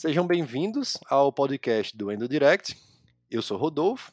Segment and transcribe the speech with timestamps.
[0.00, 2.74] Sejam bem-vindos ao podcast do EndoDirect.
[3.30, 4.10] Eu sou Rodolfo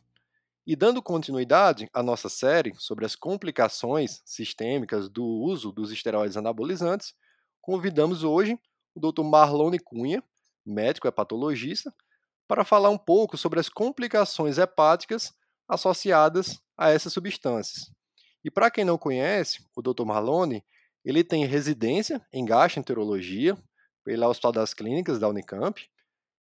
[0.65, 7.13] e dando continuidade à nossa série sobre as complicações sistêmicas do uso dos esteroides anabolizantes,
[7.61, 8.59] convidamos hoje
[8.93, 9.23] o Dr.
[9.23, 10.21] Marlone Cunha,
[10.65, 11.95] médico hepatologista,
[12.49, 15.33] para falar um pouco sobre as complicações hepáticas
[15.69, 17.89] associadas a essas substâncias.
[18.43, 20.03] E para quem não conhece, o Dr.
[20.03, 20.65] Marlone,
[21.05, 23.57] ele tem residência em gastroenterologia
[24.07, 25.85] pela Hospital das Clínicas da Unicamp,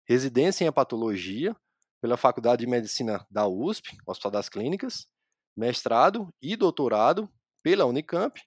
[0.08, 1.52] residência em hepatologia
[2.00, 5.08] pela Faculdade de Medicina da USP, Hospital das Clínicas,
[5.56, 7.28] mestrado e doutorado
[7.64, 8.40] pela Unicamp,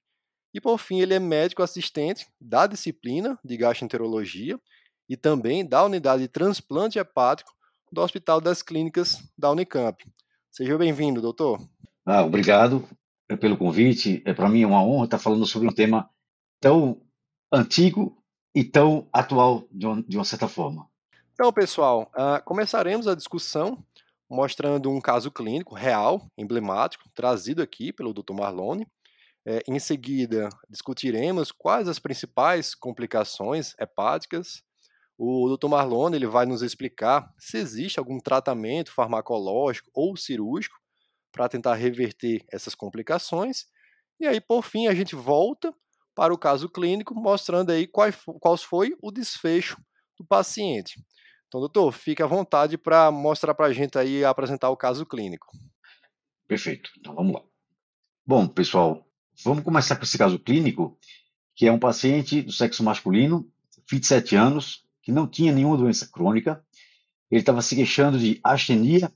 [0.53, 4.57] e por fim ele é médico assistente da disciplina de gastroenterologia
[5.09, 7.51] e também da unidade de transplante hepático
[7.91, 10.01] do Hospital das Clínicas da Unicamp.
[10.49, 11.59] Seja bem-vindo, doutor.
[12.05, 12.87] Ah, obrigado
[13.41, 14.23] pelo convite.
[14.25, 16.09] É para mim uma honra estar falando sobre um tema
[16.61, 17.01] tão
[17.51, 18.18] antigo
[18.53, 20.87] e tão atual de uma, de uma certa forma.
[21.33, 23.83] Então, pessoal, uh, começaremos a discussão
[24.29, 28.33] mostrando um caso clínico real, emblemático, trazido aqui pelo Dr.
[28.33, 28.85] Marlone.
[29.45, 34.61] É, em seguida, discutiremos quais as principais complicações hepáticas.
[35.17, 35.67] O Dr.
[35.67, 40.77] Marlone ele vai nos explicar se existe algum tratamento farmacológico ou cirúrgico
[41.31, 43.65] para tentar reverter essas complicações.
[44.19, 45.73] E aí, por fim, a gente volta
[46.19, 48.09] para o caso clínico, mostrando aí qual,
[48.41, 49.77] qual foi o desfecho
[50.17, 51.01] do paciente.
[51.47, 55.47] Então, doutor, fique à vontade para mostrar para a gente aí apresentar o caso clínico.
[56.45, 56.89] Perfeito.
[56.99, 57.41] Então, vamos lá.
[58.27, 59.07] Bom, pessoal,
[59.45, 60.99] vamos começar com esse caso clínico,
[61.55, 63.49] que é um paciente do sexo masculino,
[63.89, 66.61] 27 anos, que não tinha nenhuma doença crônica.
[67.31, 69.09] Ele estava se queixando de astenia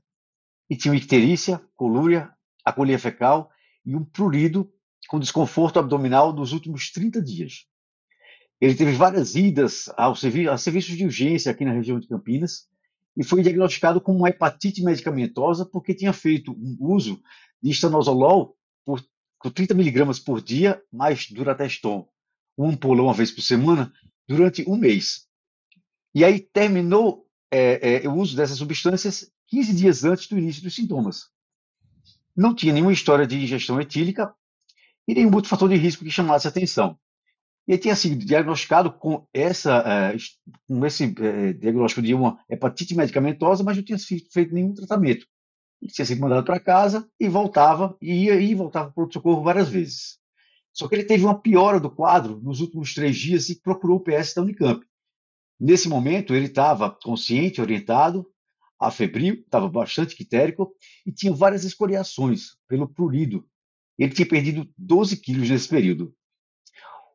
[0.70, 2.32] e tinha icterícia, colúria,
[2.64, 3.52] acolhia fecal
[3.86, 4.72] e um prurido
[5.08, 7.66] com desconforto abdominal dos últimos 30 dias.
[8.60, 12.68] Ele teve várias idas ao servi a serviços de urgência aqui na região de Campinas
[13.16, 17.22] e foi diagnosticado com uma hepatite medicamentosa porque tinha feito um uso
[17.62, 18.56] de estanozolol
[18.86, 19.04] por,
[19.42, 22.08] por 30 miligramas por dia, mais durateston,
[22.58, 23.92] um ampola uma vez por semana,
[24.28, 25.28] durante um mês.
[26.16, 30.74] E aí terminou é, é, o uso dessas substâncias 15 dias antes do início dos
[30.74, 31.30] sintomas.
[32.36, 34.34] Não tinha nenhuma história de ingestão etílica
[35.08, 36.98] e nenhum outro fator de risco que chamasse atenção.
[37.68, 40.18] E tinha sido diagnosticado com, essa, uh,
[40.68, 45.26] com esse uh, diagnóstico de uma hepatite medicamentosa, mas não tinha feito nenhum tratamento.
[45.82, 49.44] Ele tinha sido mandado para casa e voltava, e ia e voltava para o socorro
[49.44, 50.18] várias vezes.
[50.74, 54.04] Só que ele teve uma piora do quadro nos últimos três dias e procurou o
[54.04, 54.86] PS da Unicamp.
[55.60, 58.26] Nesse momento, ele estava consciente, orientado,
[58.80, 60.74] afebril, estava bastante quitérico
[61.06, 63.46] e tinha várias escoriações pelo prurido.
[63.98, 66.14] Ele tinha perdido 12 quilos nesse período.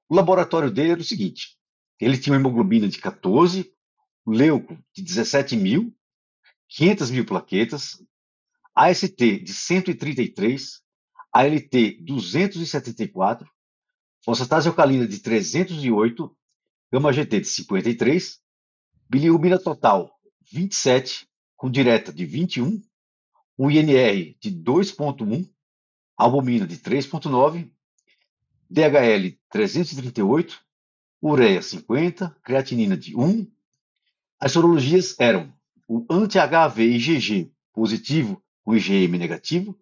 [0.09, 1.57] O laboratório dele era o seguinte:
[2.01, 3.71] ele tinha uma hemoglobina de 14,
[4.27, 5.95] um leuco de 17 mil,
[6.69, 8.03] 500 mil plaquetas,
[8.75, 10.81] AST de 133,
[11.33, 13.51] ALT 274,
[14.25, 16.37] fosfatase alcalina de 308,
[16.93, 18.39] gama GT de 53,
[19.09, 20.11] bilirrubina total
[20.51, 22.81] 27, com direta de 21,
[23.59, 25.49] um INR de 2.1,
[26.19, 27.71] albumina de 3.9
[28.69, 30.61] DHL 338,
[31.23, 33.51] ureia 50, creatinina de 1.
[34.41, 35.53] As sorologias eram
[35.89, 39.79] o anti-HV IgG positivo com IgM negativo,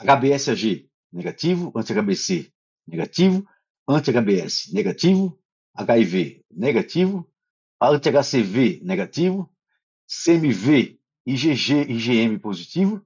[0.00, 2.52] HBsAg negativo, anti-HBC
[2.86, 3.46] negativo,
[3.86, 5.38] anti-HBs negativo,
[5.78, 7.30] HIV negativo,
[7.80, 9.48] anti-HCV negativo,
[10.06, 13.04] CMV IgG IgM positivo,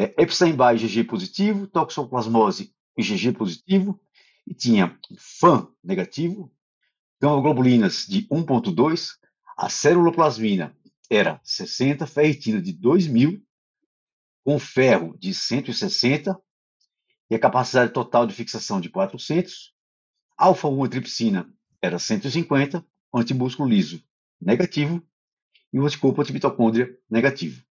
[0.00, 4.00] é, Epstein-Barr IgG positivo, toxoplasmose IgG positivo,
[4.46, 6.50] e tinha FAM negativo,
[7.20, 9.18] gama-globulinas de 1.2,
[9.58, 10.74] a célula-plasmina
[11.10, 13.42] era 60, ferritina de 2.000,
[14.42, 16.40] com ferro de 160
[17.28, 19.74] e a capacidade total de fixação de 400,
[20.34, 24.02] alfa-1 tripsina era 150, antimúsculo liso
[24.40, 25.06] negativo
[25.70, 27.62] e o anticorpo antimitocôndria negativo.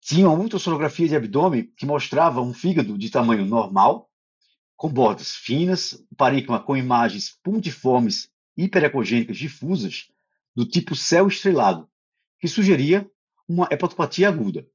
[0.00, 4.10] Tinha uma ultrassonografia de abdômen que mostrava um fígado de tamanho normal,
[4.76, 10.08] com bordas finas, parênquima com imagens pontiformes hiperecogênicas difusas
[10.56, 11.88] do tipo céu estrelado,
[12.38, 13.08] que sugeria
[13.46, 14.66] uma hepatopatia aguda.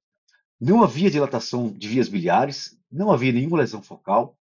[0.62, 4.38] Não havia dilatação de vias biliares, não havia nenhuma lesão focal,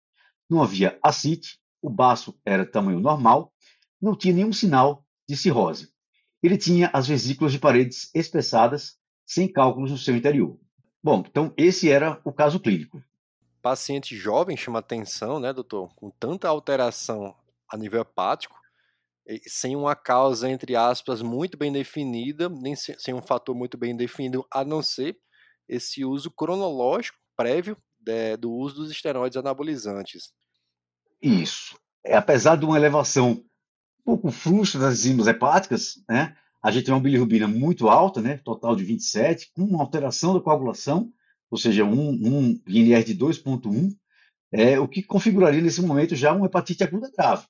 [0.50, 3.52] não havia ascite, o baço era tamanho normal,
[4.00, 5.92] não tinha nenhum sinal de cirrose.
[6.42, 10.58] Ele tinha as vesículas de paredes espessadas, sem cálculos no seu interior.
[11.02, 13.02] Bom, então esse era o caso clínico
[13.62, 15.94] paciente jovem chama atenção, né, doutor?
[15.94, 17.34] Com tanta alteração
[17.70, 18.60] a nível hepático,
[19.46, 24.44] sem uma causa, entre aspas, muito bem definida, nem sem um fator muito bem definido,
[24.50, 25.16] a não ser
[25.68, 30.34] esse uso cronológico prévio de, do uso dos esteroides anabolizantes.
[31.22, 31.78] Isso.
[32.04, 33.44] É, apesar de uma elevação
[34.00, 38.38] um pouco frustra das enzimas hepáticas, né, a gente tem uma bilirrubina muito alta, né,
[38.38, 41.12] total de 27, com uma alteração da coagulação,
[41.50, 43.94] ou seja, um, um INR de 2.1,
[44.52, 47.44] é, o que configuraria nesse momento já uma hepatite aguda grave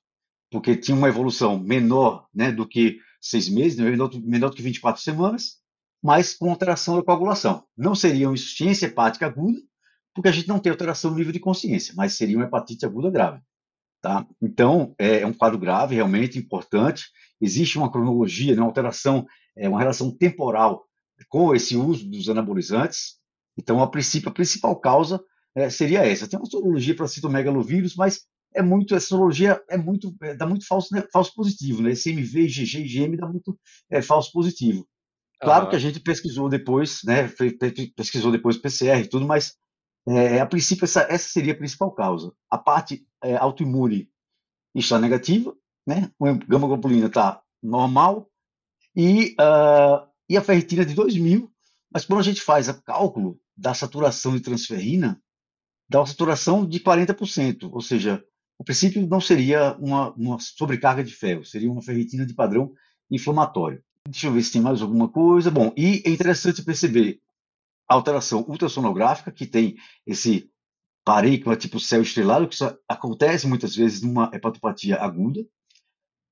[0.53, 4.61] porque tinha uma evolução menor né, do que seis meses, né, menor, menor do que
[4.61, 5.57] 24 semanas,
[6.01, 7.63] mas com alteração da coagulação.
[7.75, 9.59] Não seria uma insuficiência hepática aguda,
[10.13, 13.09] porque a gente não tem alteração no nível de consciência, mas seria uma hepatite aguda
[13.09, 13.41] grave.
[14.03, 14.27] Tá?
[14.41, 17.05] Então, é, é um quadro grave, realmente importante.
[17.39, 20.83] Existe uma cronologia, né, uma alteração, é, uma relação temporal
[21.29, 23.13] com esse uso dos anabolizantes.
[23.57, 25.23] Então, a princípio, a principal causa
[25.55, 26.27] é, seria essa.
[26.27, 30.67] Tem uma sorologia para citomegalovírus, mas é muito, essa sorologia é muito, é, dá muito
[30.67, 31.91] falso, né, falso positivo, né?
[31.91, 33.57] CMV, GG e GM dá muito
[33.89, 34.85] é, falso positivo.
[35.41, 35.69] Claro uhum.
[35.69, 37.31] que a gente pesquisou depois, né?
[37.95, 39.53] Pesquisou depois PCR e tudo, mas
[40.05, 42.33] é, a princípio essa, essa seria a principal causa.
[42.49, 44.09] A parte é, autoimune
[44.75, 45.55] está negativa,
[45.85, 46.11] né?
[46.21, 48.29] A gama globulina está normal
[48.95, 51.51] e, uh, e a ferritina de 2000,
[51.91, 55.21] mas quando a gente faz o cálculo da saturação de transferrina,
[55.89, 58.23] dá uma saturação de 40%, ou seja,
[58.57, 62.73] o princípio não seria uma, uma sobrecarga de ferro, seria uma ferritina de padrão
[63.09, 63.83] inflamatório.
[64.07, 65.49] Deixa eu ver se tem mais alguma coisa.
[65.49, 67.21] Bom, e é interessante perceber
[67.87, 70.49] a alteração ultrassonográfica, que tem esse
[71.03, 72.57] parênquima tipo céu estrelado, que
[72.87, 75.45] acontece muitas vezes numa hepatopatia aguda.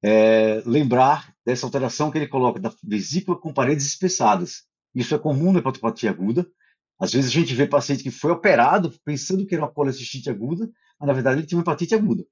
[0.04, 4.64] É, lembrar dessa alteração que ele coloca da vesícula com paredes espessadas.
[4.96, 6.48] Isso é comum na hepatopatia aguda.
[7.00, 10.70] Às vezes a gente vê paciente que foi operado pensando que era uma policistite aguda,
[11.00, 12.26] mas na verdade ele tinha uma hepatite aguda.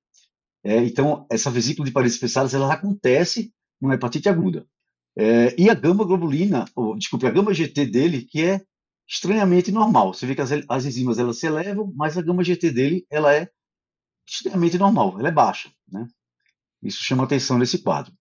[0.63, 4.67] É, então, essa vesícula de paredes espessadas ela acontece numa hepatite aguda.
[5.17, 8.61] É, e a gama globulina, ou, desculpe, a gama GT dele, que é
[9.09, 10.13] estranhamente normal.
[10.13, 13.33] Você vê que as, as enzimas elas se elevam, mas a gama GT dele ela
[13.33, 13.49] é
[14.27, 15.71] estranhamente normal, ela é baixa.
[15.87, 16.07] Né?
[16.83, 18.13] Isso chama atenção nesse quadro.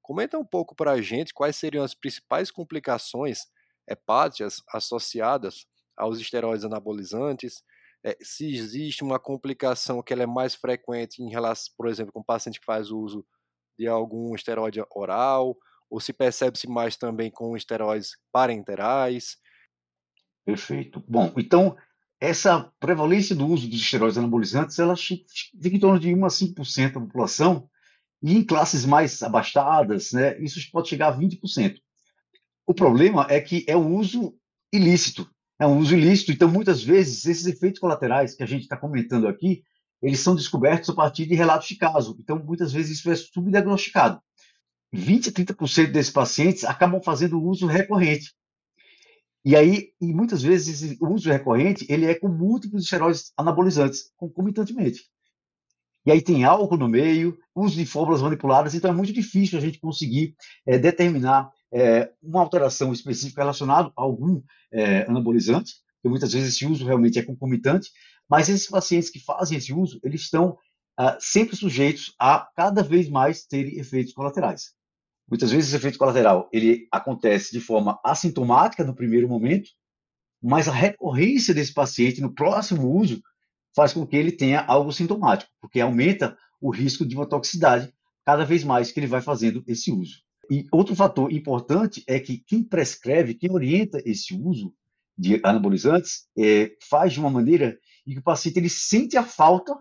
[0.00, 3.40] Comenta um pouco para a gente quais seriam as principais complicações
[3.88, 5.66] hepáticas associadas
[5.96, 7.62] aos esteroides anabolizantes,
[8.04, 12.22] é, se existe uma complicação que ela é mais frequente em relação, por exemplo, com
[12.22, 13.26] paciente que faz uso
[13.78, 15.56] de algum esteroide oral,
[15.90, 19.36] ou se percebe-se mais também com esteroides parenterais.
[20.50, 21.00] Perfeito.
[21.06, 21.76] Bom, então,
[22.20, 26.94] essa prevalência do uso dos esteroides anabolizantes, ela fica em torno de 1 a 5%
[26.94, 27.68] da população,
[28.20, 31.80] e em classes mais abastadas, né, isso pode chegar a 20%.
[32.66, 34.34] O problema é que é o uso
[34.72, 36.32] ilícito, é um uso ilícito.
[36.32, 39.62] Então, muitas vezes, esses efeitos colaterais que a gente está comentando aqui,
[40.02, 42.16] eles são descobertos a partir de relatos de caso.
[42.18, 44.20] Então, muitas vezes, isso é subdiagnosticado.
[44.92, 48.34] 20 a 30% desses pacientes acabam fazendo uso recorrente.
[49.44, 55.04] E aí, e muitas vezes, o uso recorrente ele é com múltiplos esteroides anabolizantes, concomitantemente.
[56.06, 59.60] E aí tem álcool no meio, uso de fórmulas manipuladas, então é muito difícil a
[59.60, 60.34] gente conseguir
[60.66, 64.42] é, determinar é, uma alteração específica relacionada a algum
[64.72, 67.90] é, anabolizante, porque muitas vezes esse uso realmente é concomitante,
[68.28, 70.56] mas esses pacientes que fazem esse uso, eles estão
[70.96, 74.74] ah, sempre sujeitos a cada vez mais terem efeitos colaterais.
[75.30, 79.70] Muitas vezes esse efeito colateral ele acontece de forma assintomática no primeiro momento,
[80.42, 83.22] mas a recorrência desse paciente no próximo uso
[83.74, 87.92] faz com que ele tenha algo sintomático, porque aumenta o risco de uma toxicidade
[88.24, 90.22] cada vez mais que ele vai fazendo esse uso.
[90.50, 94.74] E outro fator importante é que quem prescreve, quem orienta esse uso
[95.16, 99.76] de anabolizantes, é, faz de uma maneira em que o paciente ele sente a falta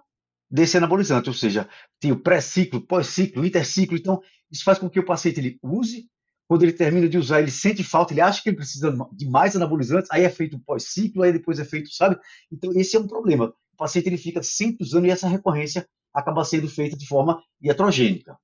[0.49, 1.67] desse anabolizante, ou seja,
[1.99, 6.09] tem o pré-ciclo, pós-ciclo, interciclo, então isso faz com que o paciente ele use,
[6.47, 9.55] quando ele termina de usar, ele sente falta, ele acha que ele precisa de mais
[9.55, 12.17] anabolizantes, aí é feito o pós-ciclo, aí depois é feito, sabe?
[12.51, 13.53] Então esse é um problema.
[13.73, 18.37] O paciente ele fica sempre usando e essa recorrência acaba sendo feita de forma iatrogênica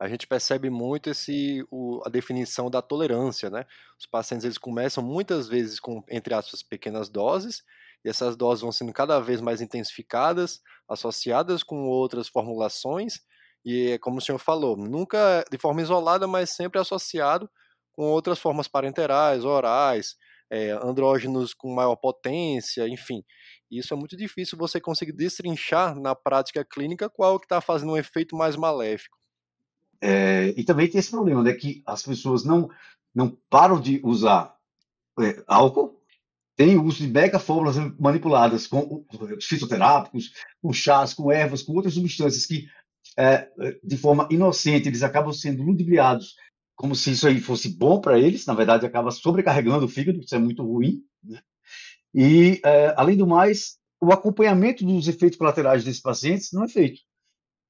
[0.00, 3.66] a gente percebe muito esse, o, a definição da tolerância, né?
[3.98, 7.62] Os pacientes eles começam muitas vezes com, entre aspas, pequenas doses,
[8.02, 13.20] e essas doses vão sendo cada vez mais intensificadas, associadas com outras formulações,
[13.64, 17.48] e como o senhor falou, nunca de forma isolada, mas sempre associado
[17.92, 20.16] com outras formas parenterais, orais,
[20.50, 23.22] é, andrógenos com maior potência, enfim.
[23.70, 27.96] Isso é muito difícil você conseguir destrinchar na prática clínica qual que está fazendo um
[27.96, 29.16] efeito mais maléfico.
[30.00, 32.68] É, e também tem esse problema, né, que as pessoas não,
[33.14, 34.56] não param de usar
[35.20, 36.00] é, álcool,
[36.56, 39.04] tem o uso de mega fórmulas manipuladas com
[39.40, 42.68] fitoterápicos, com chás, com ervas, com outras substâncias que
[43.18, 43.48] é,
[43.82, 46.34] de forma inocente, eles acabam sendo ludibriados
[46.80, 50.34] como se isso aí fosse bom para eles, na verdade acaba sobrecarregando o fígado, isso
[50.34, 51.04] é muito ruim.
[51.22, 51.38] Né?
[52.14, 57.02] E, é, além do mais, o acompanhamento dos efeitos colaterais desses pacientes não é feito.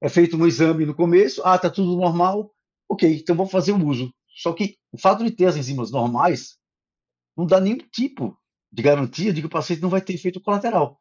[0.00, 2.54] É feito um exame no começo, ah, está tudo normal,
[2.88, 4.14] ok, então vou fazer o uso.
[4.28, 6.56] Só que o fato de ter as enzimas normais
[7.36, 8.38] não dá nenhum tipo
[8.70, 10.99] de garantia de que o paciente não vai ter efeito colateral.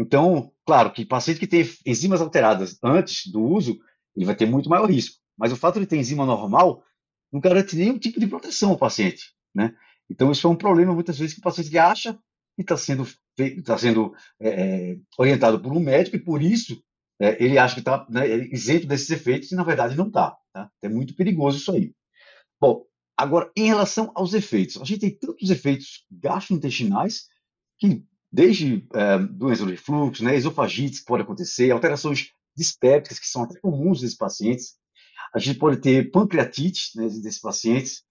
[0.00, 3.78] Então, claro que paciente que tem enzimas alteradas antes do uso,
[4.16, 5.18] ele vai ter muito maior risco.
[5.36, 6.82] Mas o fato de ter enzima normal
[7.30, 9.74] não garante nenhum tipo de proteção ao paciente, né?
[10.08, 12.14] Então, isso é um problema, muitas vezes, que o paciente acha
[12.56, 13.06] que está sendo,
[13.62, 16.82] tá sendo é, é, orientado por um médico e, por isso,
[17.20, 20.34] é, ele acha que está né, isento desses efeitos e, na verdade, não está.
[20.52, 20.70] Tá?
[20.80, 21.94] É muito perigoso isso aí.
[22.58, 27.28] Bom, agora, em relação aos efeitos, a gente tem tantos efeitos gastrointestinais
[27.78, 28.02] que,
[28.32, 33.58] desde é, doença do refluxo, né, esofagites que pode acontecer, alterações dispépticas que são até
[33.60, 34.74] comuns nesses pacientes,
[35.34, 38.02] a gente pode ter pancreatite né, desses pacientes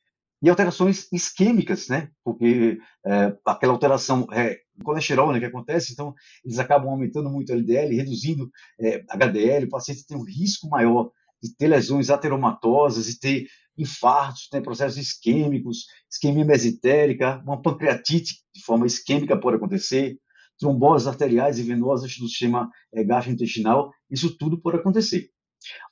[0.41, 2.09] e alterações isquêmicas, né?
[2.23, 6.13] Porque é, aquela alteração é colesterol né, que acontece, então
[6.45, 8.49] eles acabam aumentando muito o LDL, reduzindo
[8.79, 11.11] é, HDL, o paciente tem um risco maior
[11.43, 13.47] de ter lesões ateromatosas e ter
[13.79, 20.19] infartos, né, processos isquêmicos, isquemia mesentérica, uma pancreatite de forma isquêmica pode acontecer,
[20.59, 25.29] tromboses arteriais e venosas do sistema é, gastrointestinal, isso tudo pode acontecer.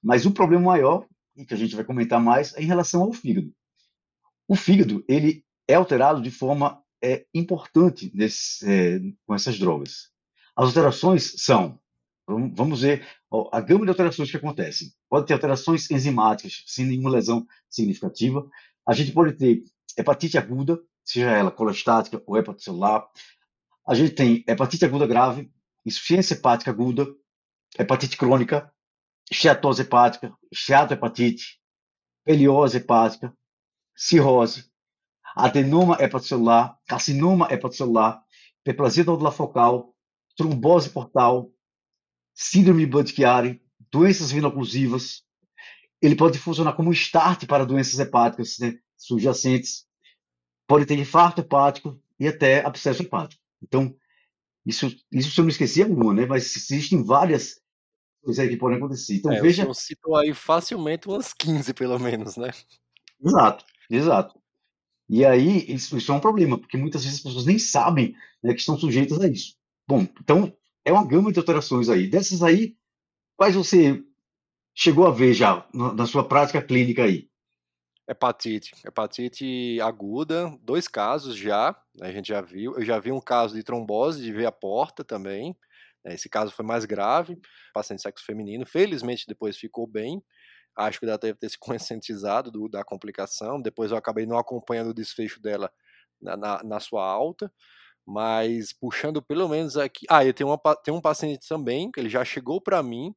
[0.04, 3.14] Mas o problema maior e que a gente vai comentar mais, é em relação ao
[3.14, 3.54] fígado.
[4.48, 10.10] O fígado ele é alterado de forma é, importante nesse, é, com essas drogas.
[10.56, 11.80] As alterações são,
[12.28, 13.06] vamos ver
[13.52, 14.90] a gama de alterações que acontecem.
[15.10, 18.48] Pode ter alterações enzimáticas sem nenhuma lesão significativa.
[18.86, 19.64] A gente pode ter
[19.98, 23.08] hepatite aguda, seja ela colestática ou hepatocelular.
[23.88, 25.52] A gente tem hepatite aguda grave,
[25.86, 27.08] insuficiência hepática aguda,
[27.78, 28.72] hepatite crônica,
[29.30, 31.60] esteatose hepática, esteatohepatite,
[32.24, 33.34] peliose hepática,
[33.96, 34.70] cirrose,
[35.36, 38.22] adenoma hepatocelular, carcinoma hepatocelular,
[38.60, 39.94] hiperplasia nodular focal,
[40.36, 41.52] trombose portal,
[42.38, 43.60] síndrome de Budd-Chiari,
[43.92, 45.24] doenças venoclusivas.
[46.00, 49.88] Ele pode funcionar como start para doenças hepáticas né, subjacentes.
[50.68, 53.42] Pode ter infarto hepático e até abscesso hepático.
[53.64, 53.96] Então,
[54.64, 56.28] isso, isso se eu não esqueci alguma, né?
[56.28, 57.60] Mas existem várias
[58.22, 59.16] coisas aí que podem acontecer.
[59.16, 59.66] Então, é, veja.
[59.66, 62.52] Você citou aí facilmente umas 15, pelo menos, né?
[63.20, 64.40] Exato, exato.
[65.10, 68.14] E aí, isso, isso é um problema, porque muitas vezes as pessoas nem sabem
[68.44, 69.56] né, que estão sujeitas a isso.
[69.88, 70.54] Bom, então,
[70.88, 72.08] é uma gama de alterações aí.
[72.08, 72.78] Dessas aí,
[73.36, 74.02] quais você
[74.74, 77.30] chegou a ver já na, sua prática clínica aí?
[78.10, 82.74] Hepatite, hepatite aguda, dois casos já, né, a gente já viu.
[82.76, 85.58] Eu já vi um caso de trombose de veia porta também,
[86.06, 87.38] né, esse caso foi mais grave,
[87.74, 90.24] paciente de sexo feminino, felizmente depois ficou bem,
[90.74, 94.92] acho que ela deve ter se conscientizado do, da complicação, depois eu acabei não acompanhando
[94.92, 95.70] o desfecho dela
[96.22, 97.52] na, na, na sua alta,
[98.08, 102.10] mas puxando pelo menos aqui, ah, eu tenho, uma, tenho um paciente também, que ele
[102.10, 103.14] já chegou para mim,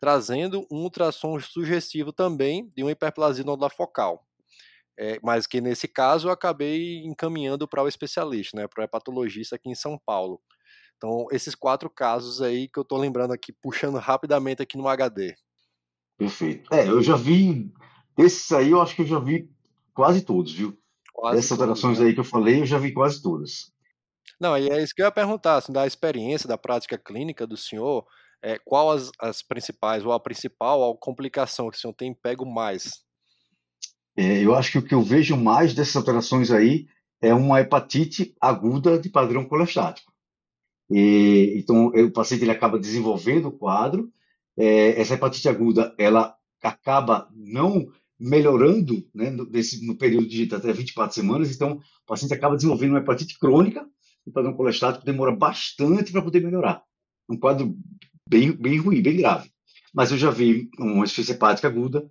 [0.00, 4.26] trazendo um ultrassom sugestivo também de uma hiperplasia nodular focal.
[4.98, 9.54] É, mas que nesse caso eu acabei encaminhando para o especialista, né, para o hepatologista
[9.54, 10.40] aqui em São Paulo.
[10.96, 15.34] Então, esses quatro casos aí que eu estou lembrando aqui, puxando rapidamente aqui no HD.
[16.18, 16.72] Perfeito.
[16.74, 17.72] É, eu já vi,
[18.18, 19.48] esses aí eu acho que eu já vi
[19.94, 20.76] quase todos, viu?
[21.12, 22.06] Quase Essas alterações né?
[22.06, 23.71] aí que eu falei, eu já vi quase todas.
[24.40, 27.56] Não, e é isso que eu ia perguntar, assim, da experiência, da prática clínica do
[27.56, 28.04] senhor,
[28.42, 32.44] é, qual as, as principais, ou a principal a complicação que o senhor tem pego
[32.44, 32.90] mais?
[34.16, 36.86] É, eu acho que o que eu vejo mais dessas alterações aí
[37.20, 40.12] é uma hepatite aguda de padrão colestático.
[40.90, 44.12] E, então, o paciente ele acaba desenvolvendo o quadro.
[44.58, 47.86] É, essa hepatite aguda, ela acaba não
[48.18, 51.54] melhorando né, nesse, no período de até 24 semanas.
[51.54, 53.86] Então, o paciente acaba desenvolvendo uma hepatite crônica,
[54.26, 56.82] o padrão colestático demora bastante para poder melhorar.
[57.28, 57.76] Um quadro
[58.28, 59.50] bem, bem ruim, bem grave.
[59.94, 62.08] Mas eu já vi uma insuficiência hepática aguda,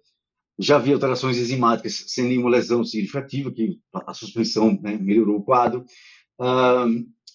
[0.59, 5.85] já vi alterações enzimáticas sem nenhuma lesão significativa, que a suspensão né, melhorou o quadro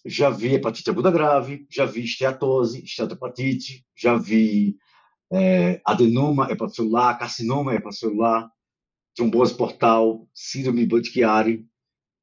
[0.06, 4.76] já vi hepatite aguda grave, já vi esteatose, esteatohepatite, já vi
[5.33, 8.49] é, adenoma hepatocelular, carcinoma hepatocelular,
[9.14, 11.66] trombose portal, síndrome Budd-Chiari,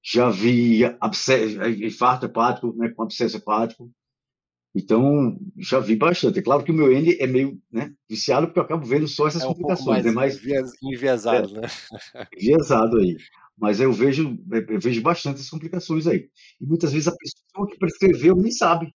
[0.04, 0.82] já vi
[1.82, 3.90] infarto hepático, né, com abscesso hepático.
[4.76, 6.40] Então, já vi bastante.
[6.40, 9.28] É claro que o meu N é meio né, viciado, porque eu acabo vendo só
[9.28, 10.04] essas é um complicações.
[10.04, 11.68] Pouco mais né, enviesado, é, né?
[12.36, 13.16] Enviesado aí.
[13.56, 16.28] Mas eu vejo, eu vejo bastante as complicações aí.
[16.60, 18.92] E muitas vezes a pessoa que prescreveu nem sabe.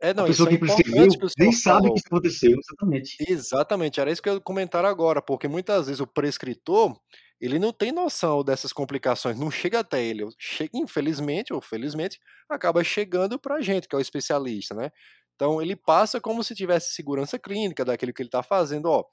[0.00, 1.94] É, não, a pessoa é que prescreveu importante que o nem sabe falou.
[1.94, 3.16] que isso aconteceu, exatamente.
[3.28, 6.96] Exatamente, era isso que eu ia comentar agora, porque muitas vezes o prescritor,
[7.40, 12.18] ele não tem noção dessas complicações, não chega até ele, chega, infelizmente ou felizmente,
[12.48, 14.90] acaba chegando para a gente, que é o especialista, né?
[15.34, 19.04] Então ele passa como se tivesse segurança clínica daquilo que ele está fazendo, ó,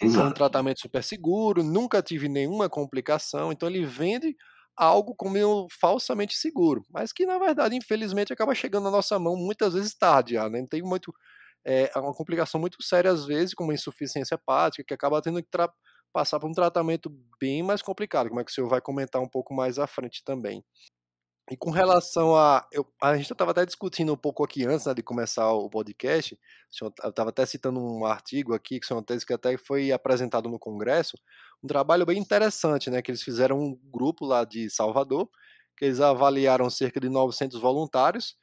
[0.00, 0.32] é um Exato.
[0.32, 4.36] tratamento super seguro, nunca tive nenhuma complicação, então ele vende
[4.76, 9.74] algo como falsamente seguro, mas que na verdade, infelizmente, acaba chegando na nossa mão muitas
[9.74, 10.60] vezes tarde já, né?
[10.60, 11.12] Não tem muito
[11.64, 15.50] é uma complicação muito séria às vezes, como insuficiência hepática, que acaba tendo que
[16.12, 19.28] passar por um tratamento bem mais complicado, como é que o senhor vai comentar um
[19.28, 20.64] pouco mais à frente também.
[21.50, 22.66] E com relação a.
[22.72, 26.38] Eu, a gente estava até discutindo um pouco aqui antes né, de começar o podcast.
[26.80, 30.48] Eu estava até citando um artigo aqui, que é uma tese que até foi apresentado
[30.48, 31.18] no Congresso.
[31.62, 33.02] Um trabalho bem interessante, né?
[33.02, 35.28] Que eles fizeram um grupo lá de Salvador,
[35.76, 38.36] que eles avaliaram cerca de 900 voluntários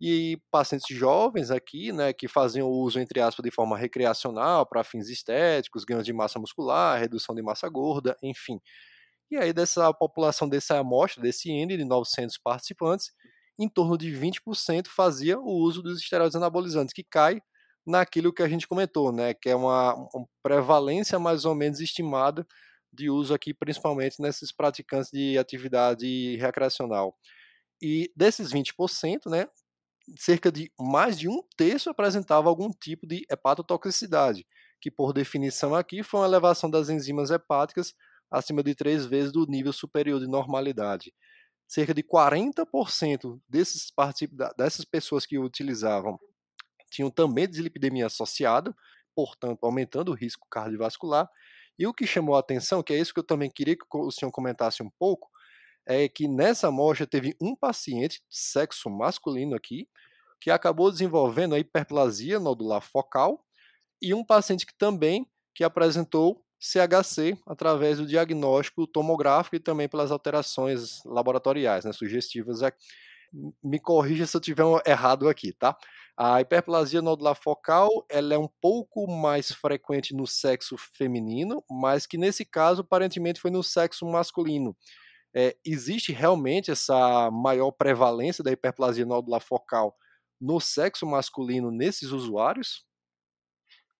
[0.00, 5.08] e pacientes jovens aqui, né, que faziam uso, entre aspas, de forma recreacional para fins
[5.08, 8.60] estéticos, ganhos de massa muscular, redução de massa gorda, enfim.
[9.30, 13.12] E aí, dessa população, dessa amostra, desse N de 900 participantes,
[13.58, 17.40] em torno de 20% fazia o uso dos esteroides anabolizantes, que cai
[17.86, 22.46] naquilo que a gente comentou, né, que é uma, uma prevalência mais ou menos estimada
[22.92, 27.16] de uso aqui, principalmente nesses praticantes de atividade recreacional.
[27.80, 29.46] E desses 20%, né,
[30.18, 34.46] cerca de mais de um terço apresentava algum tipo de hepatotoxicidade,
[34.80, 37.94] que por definição aqui foi uma elevação das enzimas hepáticas
[38.30, 41.12] acima de três vezes do nível superior de normalidade.
[41.66, 43.92] Cerca de 40% desses
[44.56, 46.18] dessas pessoas que utilizavam
[46.90, 48.74] tinham também dislipidemia associada,
[49.14, 51.28] portanto, aumentando o risco cardiovascular.
[51.78, 54.10] E o que chamou a atenção, que é isso que eu também queria que o
[54.10, 55.28] senhor comentasse um pouco,
[55.86, 59.88] é que nessa amostra teve um paciente, sexo masculino aqui,
[60.40, 63.44] que acabou desenvolvendo a hiperplasia nodular focal
[64.02, 70.10] e um paciente que também que apresentou CHC através do diagnóstico tomográfico e também pelas
[70.10, 72.60] alterações laboratoriais, né, sugestivas.
[73.62, 75.76] Me corrija se eu tiver errado aqui, tá?
[76.16, 82.16] A hiperplasia nodular focal ela é um pouco mais frequente no sexo feminino, mas que
[82.16, 84.74] nesse caso aparentemente foi no sexo masculino.
[85.38, 89.94] É, existe realmente essa maior prevalência da hiperplasia nodular focal
[90.40, 92.86] no sexo masculino nesses usuários?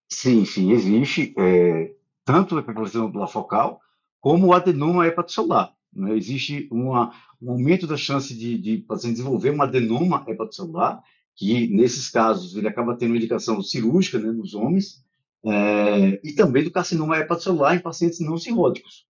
[0.09, 1.35] Sim, sim, existe.
[1.39, 1.95] É,
[2.25, 3.83] tanto a hiperplasia nodular focal
[4.19, 5.75] como o adenoma hepatocelular.
[5.93, 6.17] Né?
[6.17, 11.03] Existe uma, um aumento da chance de, de paciente desenvolver um adenoma hepatocelular,
[11.35, 15.05] que nesses casos ele acaba tendo indicação cirúrgica né, nos homens,
[15.45, 19.07] é, e também do carcinoma hepatocelular em pacientes não cirróticos.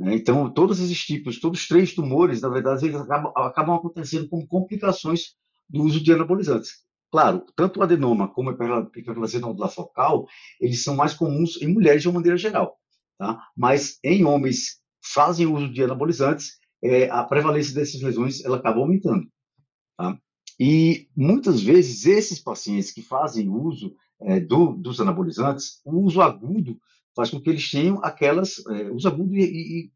[0.00, 0.14] Né?
[0.14, 4.46] Então, todos esses tipos, todos os três tumores, na verdade, eles acabam, acabam acontecendo como
[4.46, 5.34] complicações
[5.68, 6.82] do uso de anabolizantes.
[7.12, 10.26] Claro, tanto o adenoma como a hiperplasia nodular focal,
[10.60, 12.78] eles são mais comuns em mulheres de uma maneira geral,
[13.18, 13.46] tá?
[13.56, 19.26] Mas em homens fazem uso de anabolizantes, é, a prevalência dessas lesões ela acaba aumentando,
[19.98, 20.16] tá?
[20.58, 26.78] E muitas vezes esses pacientes que fazem uso é, do, dos anabolizantes, o uso agudo
[27.14, 29.90] faz com que eles tenham aquelas, é, uso agudo e, e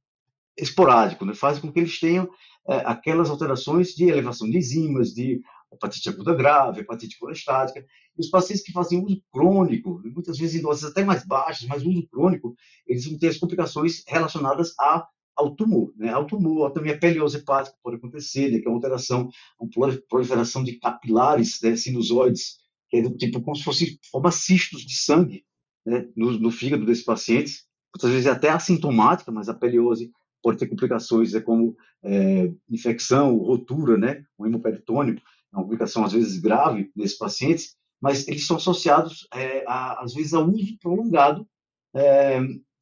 [0.57, 1.35] esporádico, né?
[1.35, 2.29] faz com que eles tenham
[2.68, 5.40] é, aquelas alterações de elevação de enzimas, de
[5.72, 7.85] hepatite aguda grave, hepatite colestática.
[8.16, 11.85] E os pacientes que fazem uso crônico, muitas vezes em doses até mais baixas, mas
[11.85, 12.55] uso crônico,
[12.87, 15.92] eles vão ter as complicações relacionadas a, ao tumor.
[15.96, 16.11] Né?
[16.11, 18.59] Ao tumor, também a peliose hepática pode acontecer, né?
[18.61, 19.68] que é uma alteração, uma
[20.09, 21.77] proliferação de capilares né?
[21.77, 25.44] sinusoides, que é do tipo como se fosse forma cistos de sangue,
[25.85, 30.11] né, no, no, fígado desses pacientes, muitas vezes é até assintomática, mas a peliose
[30.42, 35.20] pode ter complicações, é como é, infecção, rotura, né, um hemoperitônico,
[35.53, 40.12] é uma complicação às vezes grave nesses pacientes, mas eles são associados, é, a, às
[40.12, 41.49] vezes, ao uso prolongado
[41.94, 42.38] é,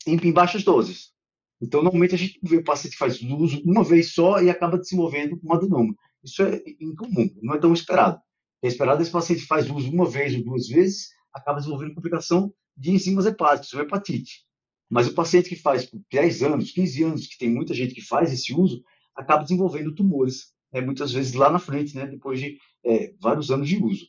[0.06, 1.12] em, em, baixas doses.
[1.60, 4.78] Então, normalmente a gente vê o paciente que faz uso uma vez só e acaba
[4.78, 5.94] desenvolvendo um adenoma.
[6.24, 8.20] Isso é incomum, não é tão esperado.
[8.62, 12.90] É esperado esse paciente faz uso uma vez ou duas vezes, acaba desenvolvendo complicação de
[12.90, 14.44] enzimas hepáticas, ou hepatite.
[14.90, 18.02] Mas o paciente que faz por 10 anos, 15 anos, que tem muita gente que
[18.02, 18.82] faz esse uso,
[19.14, 23.68] acaba desenvolvendo tumores, né, muitas vezes lá na frente, né, depois de é, vários anos
[23.68, 24.06] de uso.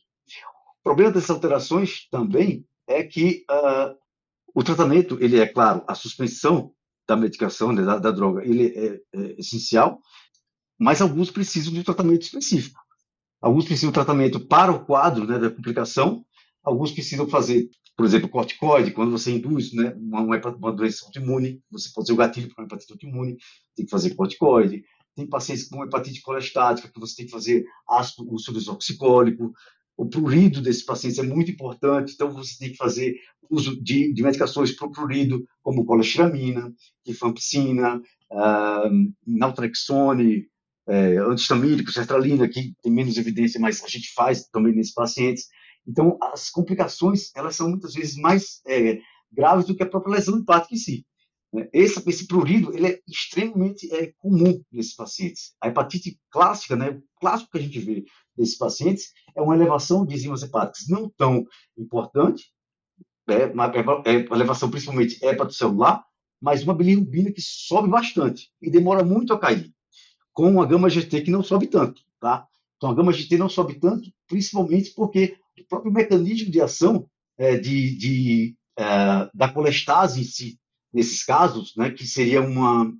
[0.80, 3.96] O problema dessas alterações também é que uh,
[4.54, 6.72] o tratamento, ele é claro, a suspensão
[7.08, 10.00] da medicação, né, da, da, droga, ele é, é, essencial,
[10.78, 12.80] mas alguns precisam de um tratamento específico.
[13.40, 16.24] Alguns precisam de tratamento para o quadro né, da complicação,
[16.62, 21.90] alguns precisam fazer por exemplo, corticoide, quando você induz né, uma, uma doença autoimune, você
[21.94, 23.36] pode ser o gatilho para uma hepatite autoimune,
[23.76, 24.84] tem que fazer corticoide.
[25.14, 28.52] Tem pacientes com hepatite colestática, que você tem que fazer ácido, uso
[29.96, 33.14] o prurido desses pacientes é muito importante, então você tem que fazer
[33.48, 36.72] uso de, de medicações para o prurido, como colestiramina,
[37.06, 38.00] rifampicina,
[39.26, 40.48] naltrexone,
[40.86, 45.46] é, antihistamínico, sertralina, que tem menos evidência, mas a gente faz também nesses pacientes.
[45.86, 50.38] Então, as complicações, elas são muitas vezes mais é, graves do que a própria lesão
[50.38, 51.06] hepática em si.
[51.52, 51.68] Né?
[51.72, 55.54] Esse, esse prurido, ele é extremamente é, comum nesses pacientes.
[55.60, 58.04] A hepatite clássica, né, o clássico que a gente vê
[58.36, 61.44] desses pacientes é uma elevação de enzimas hepáticas não tão
[61.78, 62.52] importante,
[63.28, 66.04] é, uma, é, é elevação principalmente hepatocelular,
[66.40, 69.72] mas uma bilirrubina que sobe bastante e demora muito a cair,
[70.32, 72.46] com uma gama-GT que não sobe tanto, tá?
[72.76, 77.96] Então a gama-GT não sobe tanto, principalmente porque o próprio mecanismo de ação é, de,
[77.96, 80.58] de é, da colestase em si,
[80.92, 82.92] nesses casos, né, que seria uma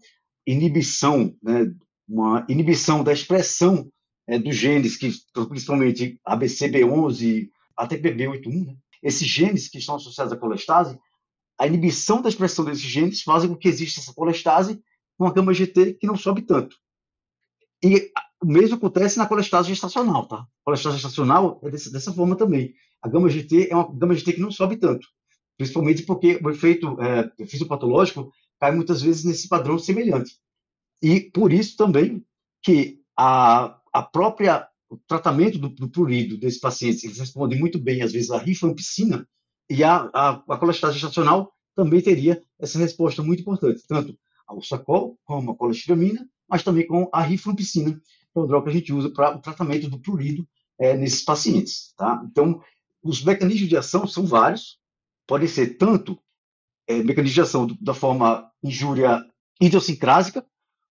[0.47, 1.73] inibição, né,
[2.09, 3.89] uma inibição da expressão
[4.27, 5.11] é, dos genes, que
[5.49, 10.99] principalmente ABCB11, até PB81, né, esses genes que estão associados à colestase,
[11.59, 14.83] a inibição da expressão desses genes faz com que exista essa colestase
[15.17, 16.77] com a gama GT que não sobe tanto.
[17.83, 18.11] E
[18.43, 20.37] o mesmo acontece na colestase gestacional, tá?
[20.39, 22.75] A colestase gestacional é desse, dessa forma também.
[23.03, 25.07] A gama GT é uma gama GT que não sobe tanto,
[25.57, 30.37] principalmente porque o efeito é, fisiopatológico cai muitas vezes nesse padrão semelhante.
[31.03, 32.25] E por isso também
[32.63, 38.03] que a, a própria o tratamento do, do prurido desses pacientes, eles respondem muito bem,
[38.03, 39.27] às vezes, à rifampicina,
[39.69, 44.17] e a, a, a colestase gestacional também teria essa resposta muito importante, tanto
[44.47, 48.01] ao sacol como a colestiramina, mas também com a rifampicina,
[48.35, 50.47] é o droga que a gente usa para o tratamento do prurido
[50.79, 51.93] é, nesses pacientes.
[51.97, 52.23] Tá?
[52.31, 52.61] Então,
[53.03, 54.79] os mecanismos de ação são vários,
[55.27, 56.19] podem ser tanto
[56.87, 59.25] é, mecanismo de ação da forma injúria
[59.61, 60.45] idiosincrásica,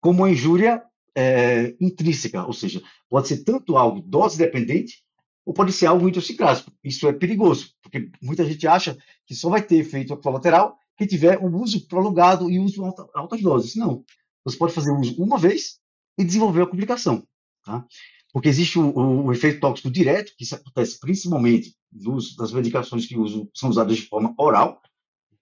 [0.01, 0.83] como a injúria
[1.15, 5.03] é, intrínseca, ou seja, pode ser tanto algo dose dependente,
[5.45, 6.71] ou pode ser algo idiosincrásico.
[6.83, 11.39] Isso é perigoso, porque muita gente acha que só vai ter efeito colateral que tiver
[11.39, 13.75] um uso prolongado e uso alta, altas doses.
[13.75, 14.03] Não.
[14.43, 15.79] Você pode fazer uso uma vez
[16.17, 17.25] e desenvolver a complicação.
[17.63, 17.85] Tá?
[18.31, 23.15] Porque existe o, o, o, efeito tóxico direto, que acontece principalmente uso das medicações que
[23.53, 24.81] são usadas de forma oral,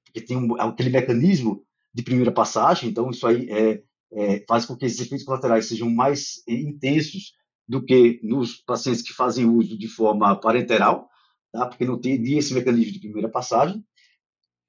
[0.05, 4.75] porque tem um, aquele mecanismo de primeira passagem, então isso aí é, é, faz com
[4.75, 7.33] que esses efeitos colaterais sejam mais intensos
[7.67, 11.09] do que nos pacientes que fazem uso de forma parenteral,
[11.51, 11.65] tá?
[11.65, 13.83] porque não tem esse mecanismo de primeira passagem.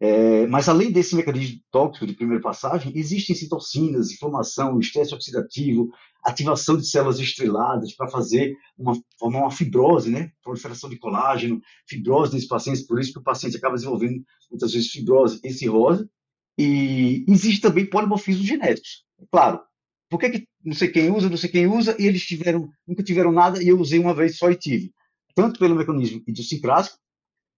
[0.00, 5.90] É, mas além desse mecanismo tóxico de primeira passagem, existem citocinas, inflamação, estresse oxidativo,
[6.24, 10.30] ativação de células estreladas para fazer uma, formar uma fibrose, né?
[10.42, 14.90] proliferação de colágeno, fibrose nesses pacientes, por isso que o paciente acaba desenvolvendo muitas vezes
[14.90, 16.08] fibrose e cirrose.
[16.56, 19.04] E existe também polimorfismos genéticos.
[19.30, 19.60] Claro,
[20.08, 23.02] por que, que não sei quem usa, não sei quem usa, e eles tiveram, nunca
[23.02, 24.92] tiveram nada e eu usei uma vez só e tive?
[25.34, 26.98] Tanto pelo mecanismo idiosincrático,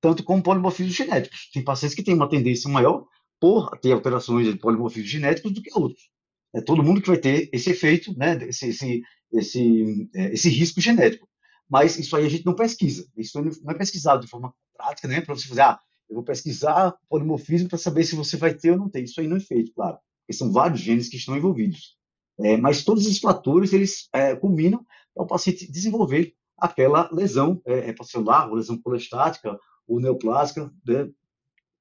[0.01, 1.51] tanto como polimorfismos genéticos.
[1.53, 3.05] Tem pacientes que têm uma tendência maior
[3.41, 6.11] por ter alterações de polimorfismos genéticos do que outros.
[6.55, 10.81] É todo mundo que vai ter esse efeito, né, esse, esse, esse, é, esse risco
[10.81, 11.29] genético.
[11.69, 13.07] Mas isso aí a gente não pesquisa.
[13.17, 16.97] Isso não é pesquisado de forma prática, né, para você fazer, ah, eu vou pesquisar
[17.09, 19.05] polimorfismo para saber se você vai ter ou não ter.
[19.05, 19.97] Isso aí não é feito, claro.
[20.23, 21.97] Porque são vários genes que estão envolvidos.
[22.41, 24.85] É, mas todos esses fatores eles é, culminam
[25.15, 29.59] para o paciente desenvolver aquela lesão é, hepatocelular, ou lesão colestática,
[29.91, 31.11] ou neoplásica, né,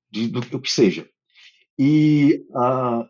[0.09, 1.07] de, do, do, que seja.
[1.77, 2.43] E,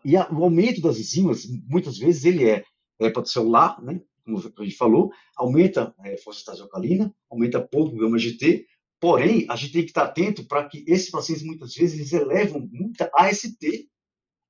[0.04, 2.62] e a, o aumento das enzimas, muitas vezes, ele é
[3.00, 8.66] hepatocelular, né, como a gente falou, aumenta a é, fosfatase alcalina, aumenta pouco o gama-GT,
[9.00, 12.68] porém, a gente tem que estar atento para que esses pacientes, muitas vezes, eles elevam
[12.70, 13.88] muita AST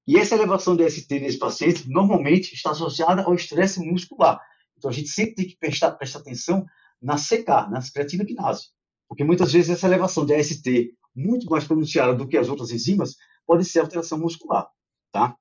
[0.07, 4.41] e essa elevação de ST nesse paciente normalmente está associada ao estresse muscular.
[4.77, 6.67] Então a gente sempre tem que prestar, prestar atenção
[7.01, 8.71] na CK, na creatina quinase.
[9.11, 13.17] Porque muitas vezes essa elevação de AST muito mais pronunciada do que as outras enzimas
[13.45, 14.69] pode ser alteração muscular.
[15.13, 15.37] Tá?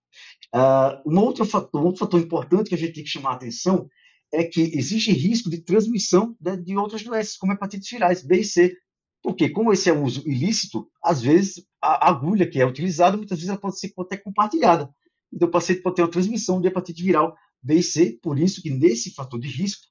[0.55, 3.35] Uh, um, outro fator, um outro fator importante que a gente tem que chamar a
[3.35, 3.87] atenção
[4.33, 8.43] é que existe risco de transmissão de, de outras doenças, como hepatites virais B e
[8.43, 8.75] C,
[9.21, 13.37] porque, como esse é um uso ilícito, às vezes a agulha que é utilizada, muitas
[13.37, 14.89] vezes ela pode ser até compartilhada.
[15.31, 18.63] Então, o paciente pode ter uma transmissão de hepatite viral B e C, por isso
[18.63, 19.85] que nesse fator de risco,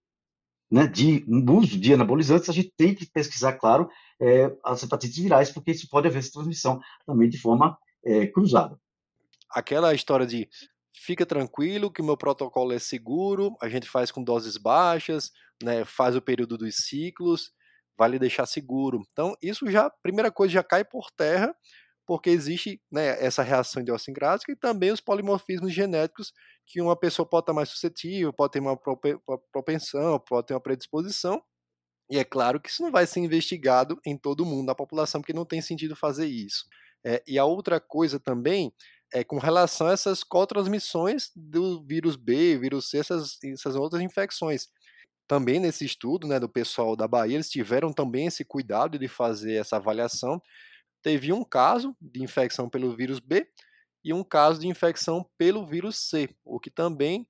[0.71, 3.89] né, de uso de anabolizantes, a gente tem que pesquisar, claro,
[4.21, 8.79] é, as hepatites virais, porque isso pode haver essa transmissão também de forma é, cruzada.
[9.51, 10.49] Aquela história de
[10.95, 15.31] fica tranquilo que o meu protocolo é seguro, a gente faz com doses baixas,
[15.63, 17.53] né, faz o período dos ciclos,
[17.97, 19.03] vai lhe deixar seguro.
[19.11, 21.55] Então, isso já, primeira coisa, já cai por terra,
[22.09, 26.33] porque existe né, essa reação idiosincrática e também os polimorfismos genéticos
[26.67, 28.79] que uma pessoa pode estar mais suscetível, pode ter uma
[29.53, 31.43] propensão, pode ter uma predisposição.
[32.11, 35.35] E é claro que isso não vai ser investigado em todo mundo da população, porque
[35.35, 36.65] não tem sentido fazer isso.
[37.05, 38.73] É, e a outra coisa também
[39.13, 44.69] é com relação a essas co-transmissões do vírus B, vírus C, essas, essas outras infecções.
[45.27, 49.57] Também nesse estudo né, do pessoal da Bahia, eles tiveram também esse cuidado de fazer
[49.57, 50.41] essa avaliação.
[51.03, 53.47] Teve um caso de infecção pelo vírus B
[54.05, 57.27] e um caso de infecção pelo vírus C, o que também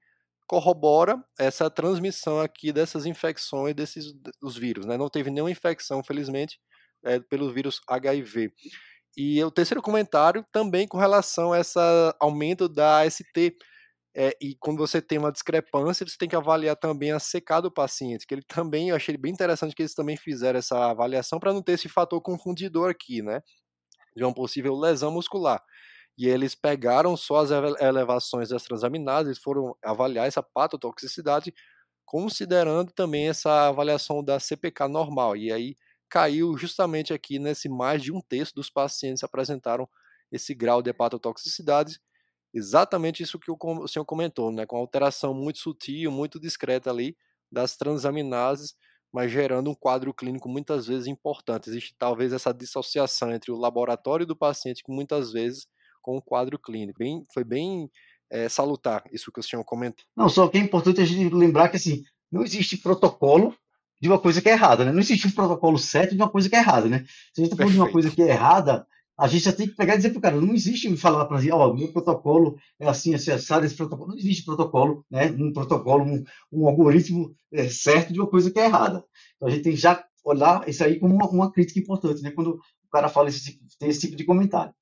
[0.46, 4.96] corrobora essa transmissão aqui dessas infecções desses dos vírus, né?
[4.96, 6.58] Não teve nenhuma infecção, felizmente,
[7.04, 8.52] é, pelo vírus HIV.
[9.16, 11.78] E o terceiro comentário também com relação a esse
[12.20, 13.56] aumento da AST.
[14.16, 17.70] É, e quando você tem uma discrepância, você tem que avaliar também a CK do
[17.72, 21.52] paciente, que ele também, eu achei bem interessante que eles também fizeram essa avaliação para
[21.52, 23.40] não ter esse fator confundidor aqui, né?
[24.18, 25.62] De uma possível lesão muscular.
[26.18, 27.50] E eles pegaram só as
[27.80, 31.54] elevações das transaminases, foram avaliar essa patotoxicidade,
[32.04, 35.36] considerando também essa avaliação da CPK normal.
[35.36, 35.76] E aí
[36.08, 39.88] caiu justamente aqui nesse mais de um terço dos pacientes apresentaram
[40.32, 42.00] esse grau de hepatotoxicidade,
[42.54, 47.16] exatamente isso que o senhor comentou, né, com alteração muito sutil, muito discreta ali
[47.52, 48.74] das transaminases,
[49.12, 51.68] mas gerando um quadro clínico muitas vezes importante.
[51.68, 55.66] Existe talvez essa dissociação entre o laboratório do paciente, que muitas vezes
[56.02, 56.98] com o quadro clínico.
[56.98, 57.90] Bem, foi bem
[58.30, 60.04] é, salutar isso que o senhor comentou.
[60.16, 63.54] Não, só que é importante a gente lembrar que assim, não existe protocolo
[64.00, 64.92] de uma coisa que é errada, né?
[64.92, 67.04] Não existe um protocolo certo de uma coisa que é errada, né?
[67.34, 68.86] Se a gente está falando de uma coisa que é errada,
[69.18, 71.40] a gente já tem que pegar e dizer para o cara, não existe falar para
[71.40, 74.10] ele, ó, oh, meu protocolo é assim, acessado esse protocolo.
[74.10, 75.26] Não existe protocolo, né?
[75.36, 79.04] Um protocolo, um, um algoritmo é, certo de uma coisa que é errada.
[79.34, 82.30] Então a gente tem que já olhar isso aí como uma, uma crítica importante, né?
[82.30, 84.72] Quando o cara fala esse tipo, tem esse tipo de comentário.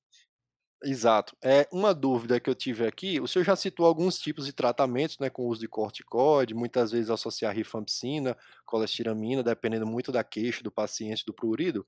[0.83, 1.35] Exato.
[1.43, 3.19] É uma dúvida que eu tive aqui.
[3.19, 6.91] O senhor já citou alguns tipos de tratamentos, né, com o uso de corticoide, muitas
[6.91, 11.83] vezes associar rifampicina, colestiramina, dependendo muito da queixa do paciente do prurido.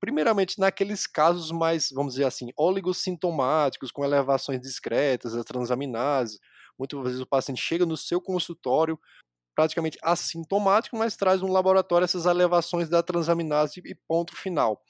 [0.00, 6.38] Primeiramente, naqueles casos mais, vamos dizer assim, oligossintomáticos, com elevações discretas, as transaminases,
[6.78, 8.98] muitas vezes o paciente chega no seu consultório
[9.54, 14.82] praticamente assintomático, mas traz no laboratório essas elevações da transaminase e ponto final.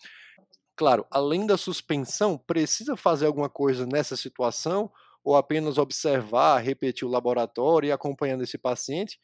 [0.76, 4.90] Claro, além da suspensão, precisa fazer alguma coisa nessa situação
[5.22, 9.18] ou apenas observar, repetir o laboratório e acompanhando esse paciente?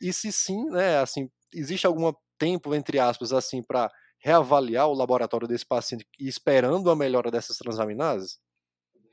[0.00, 3.90] E se sim, né, assim, existe algum tempo entre aspas assim para
[4.22, 8.38] reavaliar o laboratório desse paciente esperando a melhora dessas transaminases?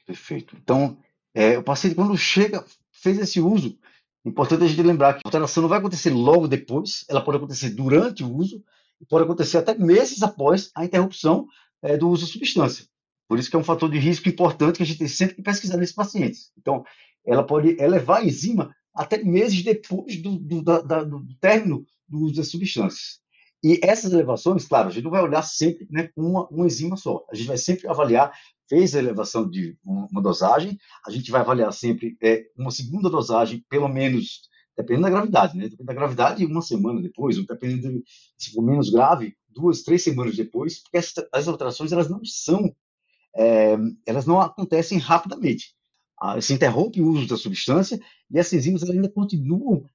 [0.06, 0.56] Perfeito.
[0.62, 0.98] Então,
[1.34, 3.78] é, o paciente quando chega, fez esse uso,
[4.24, 7.72] importante a gente lembrar que a alteração não vai acontecer logo depois, ela pode acontecer
[7.72, 8.64] durante o uso,
[9.02, 11.48] e pode acontecer até meses após a interrupção
[11.82, 12.86] é, do uso da substância.
[13.28, 15.42] Por isso que é um fator de risco importante que a gente tem sempre que
[15.42, 16.52] pesquisar nesses pacientes.
[16.58, 16.84] Então,
[17.26, 22.36] ela pode elevar a enzima até meses depois do, do, da, do término do uso
[22.36, 23.20] das substâncias.
[23.64, 26.96] E essas elevações, claro, a gente não vai olhar sempre né, com uma, uma enzima
[26.96, 27.26] só.
[27.30, 28.32] A gente vai sempre avaliar,
[28.70, 33.66] fez a elevação de uma, dosagem, a gente vai avaliar sempre é, uma segunda dosagem,
[33.70, 35.64] pelo menos dependendo da gravidade, né?
[35.64, 38.04] Dependendo da gravidade, uma semana depois, ou dependendo de,
[38.38, 42.74] se for menos grave, duas, três semanas depois, porque as, as alterações elas não são,
[43.36, 45.76] é, elas não acontecem rapidamente.
[46.22, 48.00] Ah, se interrompe o uso da substância
[48.32, 49.86] e as enzimas ainda continuam,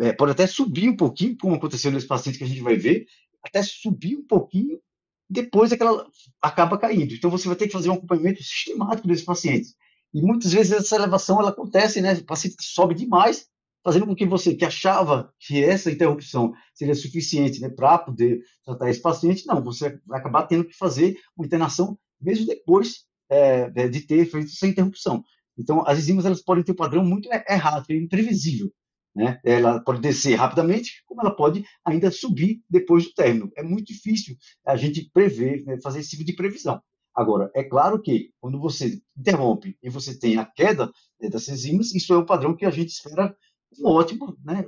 [0.00, 3.06] é, pode até subir um pouquinho, como aconteceu nesse paciente que a gente vai ver,
[3.44, 4.80] até subir um pouquinho
[5.28, 6.06] depois é que ela
[6.42, 7.14] acaba caindo.
[7.14, 9.68] Então você vai ter que fazer um acompanhamento sistemático desse paciente.
[10.12, 12.14] E muitas vezes essa elevação ela acontece, né?
[12.14, 13.46] O paciente sobe demais
[13.82, 18.90] fazendo com que você que achava que essa interrupção seria suficiente né, para poder tratar
[18.90, 23.88] esse paciente, não, você vai acabar tendo que fazer uma internação mesmo depois é, é
[23.88, 25.24] de ter feito essa interrupção.
[25.56, 28.70] Então, as enzimas elas podem ter um padrão muito errado, é imprevisível.
[29.14, 29.40] Né?
[29.44, 33.50] Ela pode descer rapidamente, como ela pode ainda subir depois do término.
[33.56, 36.80] É muito difícil a gente prever, né, fazer esse tipo de previsão.
[37.14, 41.92] Agora, é claro que quando você interrompe e você tem a queda né, das enzimas,
[41.92, 43.36] isso é um padrão que a gente espera
[43.84, 44.64] ótimo, né?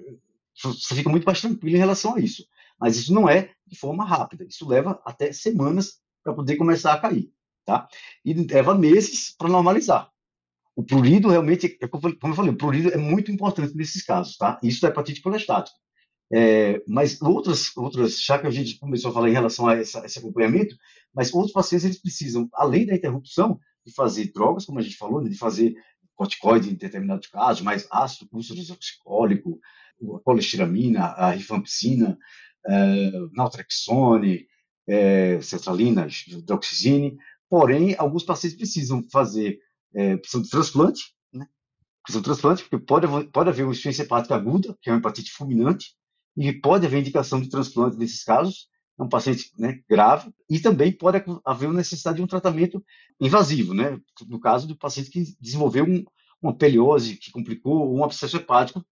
[0.55, 2.45] Você fica muito mais tranquilo em relação a isso.
[2.79, 4.45] Mas isso não é de forma rápida.
[4.45, 7.33] Isso leva até semanas para poder começar a cair,
[7.65, 7.89] tá?
[8.25, 10.12] E leva meses para normalizar.
[10.75, 14.59] O prurido realmente, é como eu falei, o prurido é muito importante nesses casos, tá?
[14.63, 15.77] Isso é hepatite colestática.
[16.35, 20.05] É, mas outras, outras, já que a gente começou a falar em relação a essa,
[20.07, 20.75] esse acompanhamento,
[21.15, 25.21] mas outros pacientes eles precisam, além da interrupção, de fazer drogas, como a gente falou,
[25.21, 25.75] né, de fazer
[26.15, 29.61] corticoide em determinados casos, mais ácido, como desoxicólico,
[30.17, 32.19] a colestiramina, a rifampicina,
[32.67, 34.47] é, naltrexone,
[34.87, 37.17] é, cetralina, hidroxizine.
[37.49, 39.59] Porém, alguns pacientes precisam fazer,
[39.95, 41.47] é, precisam de transplante, né?
[42.03, 45.33] precisam de transplante, porque pode, pode haver uma insuficiência hepática aguda, que é uma hepatite
[45.33, 45.95] fulminante,
[46.37, 50.93] e pode haver indicação de transplante nesses casos, é um paciente né, grave, e também
[50.93, 52.85] pode haver uma necessidade de um tratamento
[53.21, 53.99] invasivo, né?
[54.27, 56.05] no caso do paciente que desenvolveu um,
[56.41, 58.85] uma peliose que complicou um abscesso hepático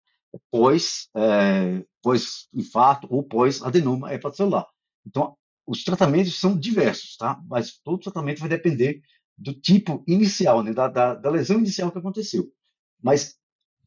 [0.50, 4.66] pós, é, pós infarto ou pós adenoma hepatocelular.
[5.06, 7.40] Então, os tratamentos são diversos, tá?
[7.46, 9.00] Mas todo tratamento vai depender
[9.38, 10.72] do tipo inicial, né?
[10.72, 12.50] da, da, da lesão inicial que aconteceu.
[13.00, 13.36] Mas,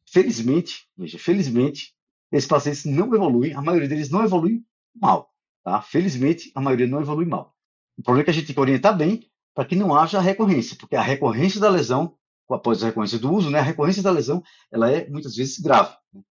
[0.06, 1.94] felizmente, veja, felizmente,
[2.32, 5.30] esses pacientes não evoluem, a maioria deles não evolui mal,
[5.62, 5.82] tá?
[5.82, 7.54] Felizmente, a maioria não evolui mal.
[7.98, 10.76] O problema é que a gente tem que orientar bem para que não haja recorrência,
[10.76, 12.16] porque a recorrência da lesão,
[12.48, 15.94] após a recorrência do uso, né, a recorrência da lesão, ela é muitas vezes grave.
[16.12, 16.22] Né?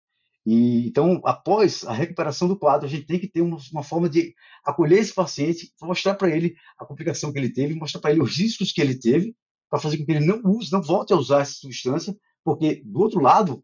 [0.52, 4.08] E, então, após a recuperação do quadro, a gente tem que ter uma, uma forma
[4.08, 4.34] de
[4.64, 8.36] acolher esse paciente, mostrar para ele a complicação que ele teve, mostrar para ele os
[8.36, 9.36] riscos que ele teve,
[9.70, 12.98] para fazer com que ele não use, não volte a usar essa substância, porque do
[12.98, 13.62] outro lado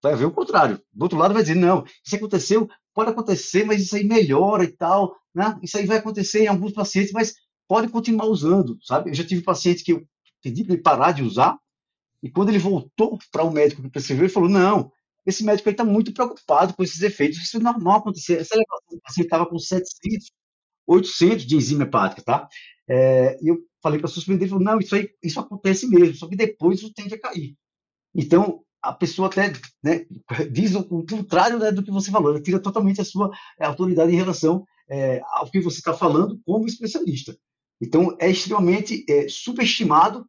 [0.00, 0.80] vai haver o contrário.
[0.92, 4.70] Do outro lado vai dizer, não, isso aconteceu, pode acontecer, mas isso aí melhora e
[4.70, 5.58] tal, né?
[5.60, 7.34] Isso aí vai acontecer em alguns pacientes, mas
[7.66, 9.10] pode continuar usando, sabe?
[9.10, 10.06] Eu já tive paciente que eu
[10.40, 11.58] pedi para ele parar de usar,
[12.22, 14.92] e quando ele voltou para o médico que prescreveu, ele falou, não,
[15.26, 17.38] esse médico está muito preocupado com esses efeitos.
[17.38, 18.38] Isso é normal acontecer.
[18.38, 20.30] Essa elevação do paciente estava com 700,
[20.86, 22.48] 800 de enzima hepática, tá?
[22.88, 26.34] É, eu falei para suspender, ele falou, não, isso aí, isso acontece mesmo, só que
[26.34, 27.54] depois isso tende a cair.
[28.14, 29.52] Então, a pessoa até
[29.82, 30.06] né,
[30.50, 34.12] diz o, contrário né, do que você falou, ela tira totalmente a sua é, autoridade
[34.12, 37.36] em relação é, ao que você está falando como especialista.
[37.80, 40.26] Então, é extremamente é, subestimado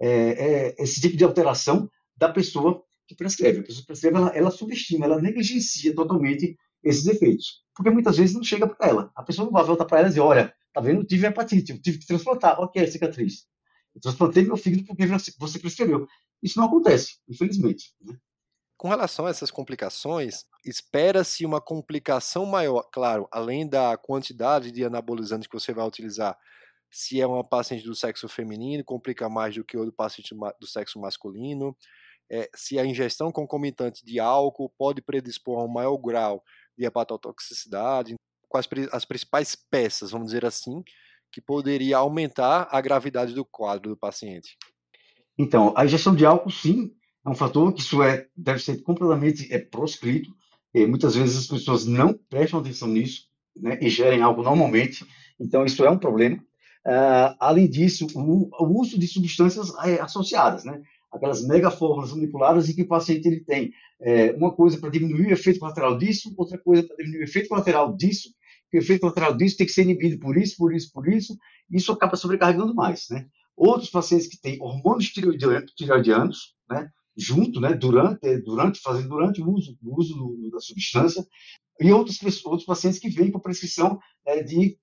[0.00, 3.60] é, esse tipo de alteração da pessoa que prescreve.
[3.60, 7.62] A pessoa prescreve, ela, ela subestima, ela negligencia totalmente esses efeitos.
[7.74, 9.12] Porque muitas vezes não chega para ela.
[9.14, 11.98] A pessoa não vai voltar para ela e dizer, olha, tá vendo, tive hepatite, tive
[11.98, 13.46] que transplantar, ok, cicatriz.
[13.94, 15.06] Eu transplantei meu fígado porque
[15.38, 16.06] você prescreveu.
[16.42, 17.94] Isso não acontece, infelizmente.
[18.00, 18.16] Né?
[18.76, 25.46] Com relação a essas complicações, espera-se uma complicação maior, claro, além da quantidade de anabolizantes
[25.46, 26.36] que você vai utilizar.
[26.90, 30.98] Se é uma paciente do sexo feminino, complica mais do que o paciente do sexo
[30.98, 31.76] masculino
[32.32, 36.42] é, se a ingestão concomitante de álcool pode predispor a um maior grau
[36.76, 38.14] de hepatotoxicidade,
[38.48, 40.82] quais as principais peças, vamos dizer assim,
[41.30, 44.56] que poderia aumentar a gravidade do quadro do paciente.
[45.36, 46.92] Então, a ingestão de álcool, sim,
[47.24, 50.30] é um fator que isso é, deve ser completamente é, proscrito.
[50.74, 55.04] E muitas vezes as pessoas não prestam atenção nisso, né, e gerem álcool normalmente,
[55.38, 56.36] então isso é um problema.
[56.86, 60.82] Uh, além disso, o, o, uso de substâncias é, associadas, né?
[61.12, 65.28] Aquelas mega fórmulas manipuladas em que o paciente ele tem é, uma coisa para diminuir
[65.28, 68.30] o efeito colateral disso, outra coisa para diminuir o efeito colateral disso,
[68.70, 71.36] que o efeito colateral disso tem que ser inibido por isso, por isso, por isso,
[71.70, 73.26] e isso acaba sobrecarregando mais, né?
[73.54, 75.12] Outros pacientes que têm hormônios
[75.76, 81.24] tireoidianos, né, junto, né, durante, durante, fazendo durante o uso, o uso do, da substância,
[81.78, 84.78] e outros, outros pacientes que vêm com prescrição é, de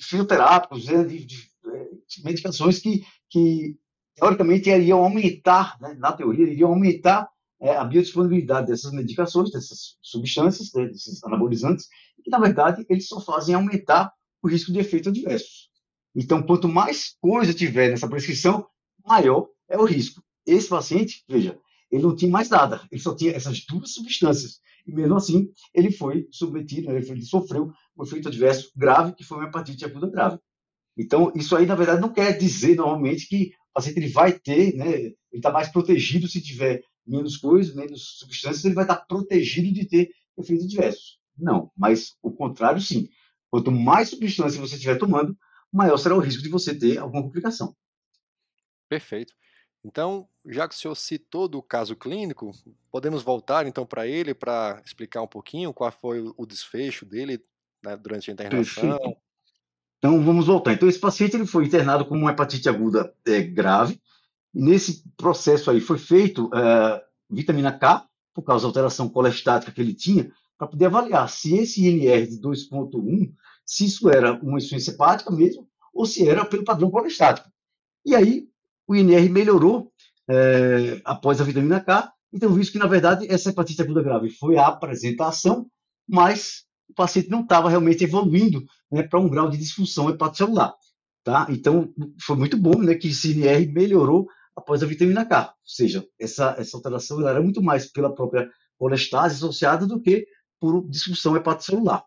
[0.00, 3.76] fitoterápicos, né, de, de, de, medicações que, que
[4.14, 7.28] teoricamente, iriam aumentar, né, na teoria, iriam aumentar
[7.60, 11.88] é, a biodisponibilidade dessas medicações, dessas substâncias, né, desses anabolizantes,
[12.22, 15.70] que, na verdade, eles só fazem aumentar o risco de efeitos adversos.
[16.14, 18.66] Então, quanto mais coisa tiver nessa prescrição,
[19.04, 20.22] maior é o risco.
[20.44, 21.58] Esse paciente, veja,
[21.90, 24.60] ele não tinha mais nada, ele só tinha essas duas substâncias.
[24.86, 29.38] E mesmo assim, ele foi submetido, né, ele sofreu um efeito adverso grave, que foi
[29.38, 30.38] uma hepatite aguda grave.
[30.96, 34.74] Então, isso aí, na verdade, não quer dizer, normalmente, que o paciente ele vai ter,
[34.74, 39.72] né, ele está mais protegido se tiver menos coisas, menos substâncias, ele vai estar protegido
[39.72, 41.18] de ter efeitos adversos.
[41.36, 43.08] Não, mas o contrário, sim.
[43.50, 45.36] Quanto mais substância você estiver tomando,
[45.72, 47.74] maior será o risco de você ter alguma complicação.
[48.88, 49.34] Perfeito.
[49.84, 52.52] Então, já que o senhor citou do caso clínico,
[52.90, 57.42] podemos voltar então para ele para explicar um pouquinho qual foi o desfecho dele
[57.82, 58.98] né, durante a internação.
[58.98, 59.22] Perfeito.
[60.02, 60.72] Então, vamos voltar.
[60.72, 64.00] Então, esse paciente ele foi internado com uma hepatite aguda é, grave.
[64.52, 69.80] E nesse processo aí foi feito é, vitamina K, por causa da alteração colestática que
[69.80, 70.28] ele tinha,
[70.58, 73.32] para poder avaliar se esse INR de 2.1,
[73.64, 77.48] se isso era uma insuficiência hepática mesmo, ou se era pelo padrão colestático.
[78.04, 78.48] E aí,
[78.88, 79.92] o INR melhorou
[80.28, 84.56] é, após a vitamina K, então visto que, na verdade, essa hepatite aguda grave foi
[84.56, 85.68] a apresentação,
[86.08, 90.74] mas o paciente não estava realmente evoluindo né, para um grau de disfunção hepatocelular.
[91.24, 91.46] Tá?
[91.48, 95.46] Então, foi muito bom né, que o CNR melhorou após a vitamina K.
[95.46, 100.26] Ou seja, essa, essa alteração era muito mais pela própria colestase associada do que
[100.60, 102.04] por disfunção hepatocelular.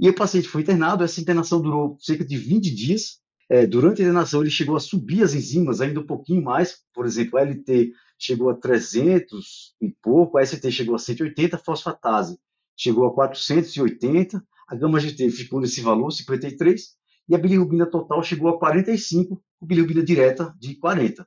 [0.00, 3.18] E o paciente foi internado, essa internação durou cerca de 20 dias.
[3.50, 7.06] É, durante a internação, ele chegou a subir as enzimas ainda um pouquinho mais, por
[7.06, 12.38] exemplo, a LT chegou a 300 e pouco, a ST chegou a 180, fosfatase
[12.78, 16.96] chegou a 480, a gama GT ficou nesse valor, 53,
[17.28, 21.26] e a bilirrubina total chegou a 45, com bilirrubina direta de 40.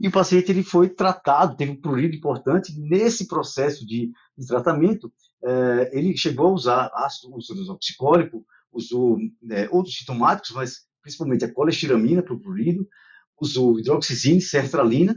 [0.00, 2.74] E o paciente ele foi tratado, teve um prurido importante.
[2.76, 5.12] Nesse processo de, de tratamento,
[5.44, 9.16] eh, ele chegou a usar ácido, usou oxicólico, usou
[9.48, 12.86] eh, outros sintomáticos, mas principalmente a colestiramina para o prurido,
[13.40, 15.16] usou hidroxizina, sertralina,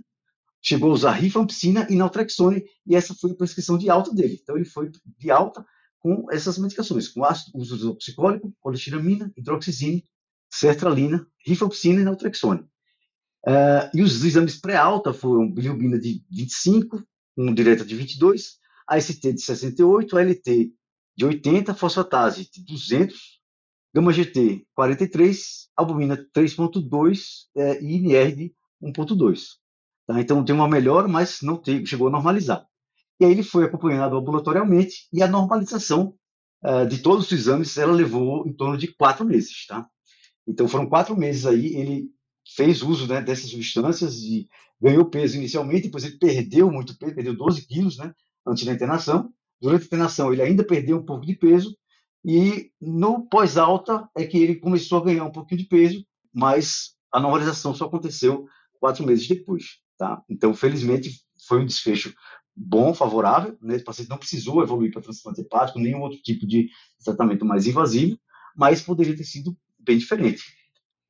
[0.66, 4.40] chegou a usar rifampicina e naltrexone, e essa foi a prescrição de alta dele.
[4.42, 5.64] Então, ele foi de alta
[6.00, 10.02] com essas medicações, com ácido, uso oxicólico, colestiramina, hidroxizina,
[10.52, 12.62] sertralina, rifampicina e naltrexone.
[13.48, 17.04] Uh, e os exames pré-alta foram bilirrubina de 25,
[17.38, 18.58] um direta de 22,
[18.88, 20.72] AST de 68, ALT
[21.16, 23.40] de 80, fosfatase de 200,
[23.94, 27.20] gama GT 43, albumina 3.2
[27.56, 29.65] é, e INR de 1.2.
[30.08, 30.20] Tá?
[30.20, 32.66] Então tem uma melhora, mas não chegou a normalizar.
[33.20, 36.14] E aí ele foi acompanhado ambulatorialmente e a normalização
[36.64, 39.66] uh, de todos os exames ela levou em torno de quatro meses.
[39.68, 39.88] Tá?
[40.48, 42.10] Então foram quatro meses aí, ele
[42.56, 44.48] fez uso né, dessas substâncias e
[44.80, 48.14] ganhou peso inicialmente, depois ele perdeu muito peso, perdeu 12 quilos né,
[48.46, 49.32] antes da internação.
[49.62, 51.76] Durante a internação ele ainda perdeu um pouco de peso
[52.24, 57.20] e no pós-alta é que ele começou a ganhar um pouquinho de peso, mas a
[57.20, 58.46] normalização só aconteceu
[58.80, 59.85] quatro meses depois.
[59.98, 60.22] Tá?
[60.30, 62.14] Então, felizmente, foi um desfecho
[62.56, 63.58] bom, favorável.
[63.62, 63.78] Né?
[63.78, 66.70] O paciente não precisou evoluir para transplante hepático, nenhum outro tipo de
[67.04, 68.18] tratamento mais invasivo,
[68.56, 70.44] mas poderia ter sido bem diferente.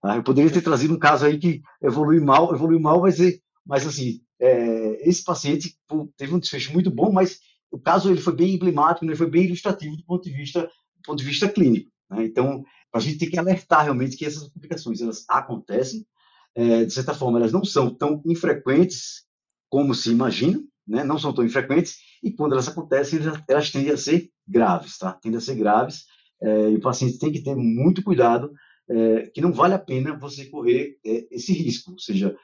[0.02, 0.16] Tá?
[0.16, 3.18] Eu poderia ter trazido um caso aí que evolui mal, evoluiu mal, mas,
[3.66, 5.78] mas assim, é, esse paciente
[6.18, 7.40] teve um desfecho muito bom, mas
[7.72, 9.18] o caso ele foi bem emblemático, ele né?
[9.18, 11.92] foi bem ilustrativo do ponto de vista, do ponto de vista clínico.
[12.10, 12.26] Né?
[12.26, 12.64] Então,
[12.94, 16.06] a gente tem que alertar realmente que essas complicações elas acontecem,
[16.56, 19.26] é, de certa forma, elas não são tão infrequentes
[19.70, 21.04] como se imagina, né?
[21.04, 25.14] não são tão infrequentes, e quando elas acontecem, elas, elas tendem a ser graves, tá?
[25.14, 26.06] tendem a ser graves,
[26.42, 28.52] é, e o paciente tem que ter muito cuidado
[28.90, 31.92] é, que não vale a pena você correr é, esse risco.
[31.92, 32.36] Ou seja,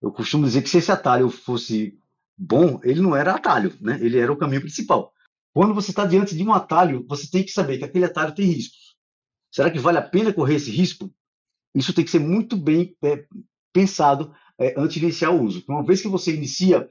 [0.00, 1.98] eu costumo dizer que se esse atalho fosse
[2.36, 3.98] bom, ele não era atalho, né?
[4.00, 5.12] ele era o caminho principal.
[5.52, 8.46] Quando você está diante de um atalho, você tem que saber que aquele atalho tem
[8.46, 8.96] riscos.
[9.50, 11.12] Será que vale a pena correr esse risco?
[11.74, 13.26] Isso tem que ser muito bem é,
[13.72, 15.64] pensado é, antes de iniciar o uso.
[15.68, 16.88] Uma vez que você inicia,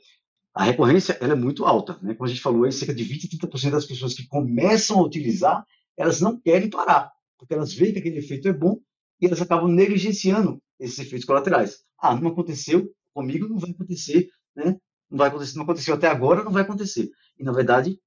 [0.53, 1.97] a recorrência ela é muito alta.
[2.01, 2.13] Né?
[2.13, 5.03] Como a gente falou, aí, cerca de 20 a 30% das pessoas que começam a
[5.03, 5.65] utilizar,
[5.97, 8.79] elas não querem parar, porque elas veem que aquele efeito é bom
[9.19, 11.79] e elas acabam negligenciando esses efeitos colaterais.
[11.99, 14.77] Ah, não aconteceu comigo, não vai acontecer, né?
[15.09, 17.09] Não vai acontecer, não aconteceu até agora, não vai acontecer.
[17.37, 17.99] E na verdade,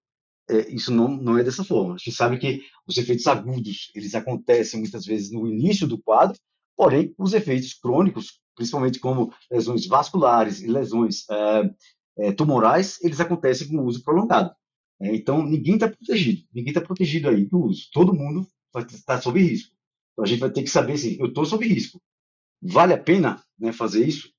[0.49, 1.95] é, isso não, não é dessa forma.
[1.95, 6.39] A gente sabe que os efeitos agudos, eles acontecem muitas vezes no início do quadro,
[6.77, 11.71] porém, os efeitos crônicos, principalmente como lesões vasculares e lesões é,
[12.19, 14.55] é, tumorais, eles acontecem com o uso prolongado.
[15.01, 17.89] É, então, ninguém está protegido, ninguém está protegido aí do uso.
[17.93, 18.47] Todo mundo
[18.77, 19.75] está sob risco.
[20.13, 22.01] Então a gente vai ter que saber assim, eu estou sob risco.
[22.63, 24.33] Vale a pena né, fazer isso?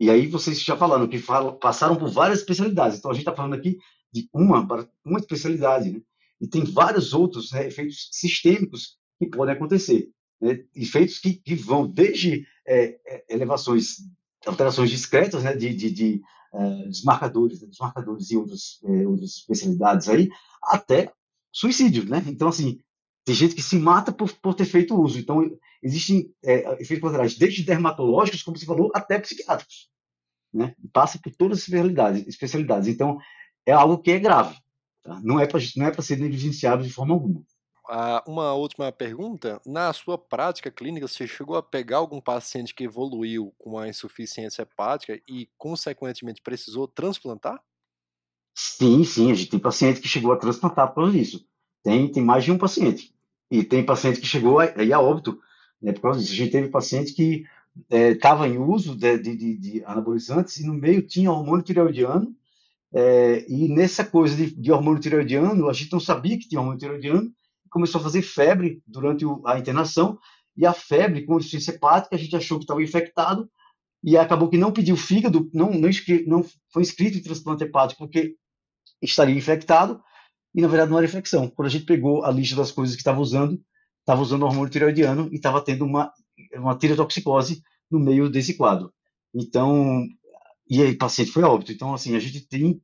[0.00, 1.18] E aí vocês já falaram que
[1.60, 2.98] passaram por várias especialidades.
[2.98, 3.78] Então a gente está falando aqui
[4.12, 4.66] de uma
[5.04, 6.00] uma especialidade, né?
[6.40, 10.10] E tem vários outros né, efeitos sistêmicos que podem acontecer.
[10.40, 10.64] Né?
[10.74, 13.96] Efeitos que, que vão desde é, é elevações,
[14.46, 20.08] alterações discretas né, de, de, de uh, desmarcadores, né, desmarcadores e outras, é, outras especialidades
[20.08, 20.28] aí,
[20.62, 21.12] até
[21.52, 22.22] suicídio, né?
[22.26, 22.80] Então, assim,
[23.24, 25.18] tem gente que se mata por, por ter feito uso.
[25.18, 25.42] Então,
[25.82, 29.88] existem é, efeitos colaterais, desde dermatológicos, como você falou, até psiquiátricos.
[30.54, 30.74] Né?
[30.92, 32.26] Passa por todas as especialidades.
[32.26, 32.88] especialidades.
[32.88, 33.18] Então,
[33.66, 34.56] é algo que é grave.
[35.02, 35.20] Tá?
[35.24, 37.42] Não é para é ser negligenciado de forma alguma.
[37.88, 39.60] Ah, uma última pergunta.
[39.64, 44.62] Na sua prática clínica, você chegou a pegar algum paciente que evoluiu com a insuficiência
[44.62, 47.60] hepática e, consequentemente, precisou transplantar?
[48.54, 49.30] Sim, sim.
[49.30, 51.46] A gente tem paciente que chegou a transplantar por isso.
[51.82, 53.14] Tem, tem mais de um paciente.
[53.50, 55.38] E tem paciente que chegou aí a óbito
[55.80, 56.32] né, por causa disso.
[56.32, 57.44] A gente teve paciente que
[57.90, 62.34] estava é, em uso de, de, de, anabolizantes e no meio tinha hormônio tireoidiano.
[62.92, 66.80] É, e nessa coisa de, de, hormônio tireoidiano, a gente não sabia que tinha hormônio
[66.80, 67.32] tireoidiano,
[67.76, 70.18] começou a fazer febre durante a internação.
[70.56, 73.50] E a febre com insuficiência hepática, a gente achou que estava infectado
[74.02, 75.90] e acabou que não pediu fígado, não, não,
[76.26, 78.34] não foi inscrito em transplante hepático porque
[79.02, 80.00] estaria infectado
[80.54, 81.50] e na verdade não era infecção.
[81.50, 83.60] Quando a gente pegou a lista das coisas que estava usando,
[84.00, 86.10] estava usando hormônio tireoidiano e estava tendo uma,
[86.54, 88.90] uma tireotoxicose no meio desse quadro.
[89.34, 90.06] Então,
[90.70, 91.70] e aí o paciente foi óbito.
[91.70, 92.80] Então, assim, a gente tem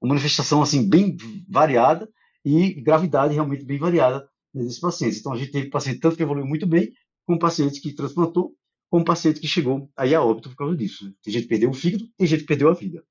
[0.00, 1.16] uma manifestação assim bem
[1.48, 2.08] variada
[2.44, 5.18] e gravidade realmente bem variada nesses pacientes.
[5.18, 6.92] Então, a gente teve paciente tanto que evoluiu muito bem,
[7.26, 8.54] como paciente que transplantou,
[8.90, 11.12] como paciente que chegou aí a óbito por causa disso.
[11.22, 13.04] Tem gente que perdeu o fígado, tem gente que perdeu a vida.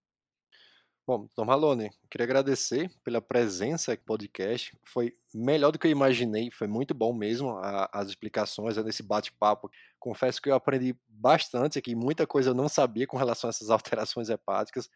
[1.07, 4.77] Bom, Tom Malone, queria agradecer pela presença aqui no podcast.
[4.83, 9.69] Foi melhor do que eu imaginei, foi muito bom mesmo a, as explicações nesse bate-papo.
[9.97, 13.69] Confesso que eu aprendi bastante aqui, muita coisa eu não sabia com relação a essas
[13.71, 14.89] alterações hepáticas.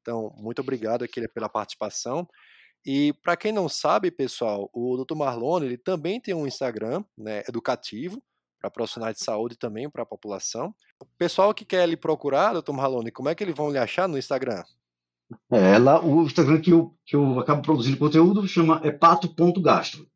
[0.00, 2.28] Então, muito obrigado aqui pela participação.
[2.84, 5.16] E para quem não sabe, pessoal, o Dr.
[5.16, 8.22] Marlone ele também tem um Instagram né, educativo
[8.60, 10.74] para profissionais de saúde também para a população.
[11.00, 12.72] O pessoal que quer lhe procurar, Dr.
[12.72, 14.62] Marlone, como é que eles vão lhe achar no Instagram?
[15.50, 20.06] É, lá, o Instagram que eu, que eu acabo produzindo conteúdo chama hepato.gastro.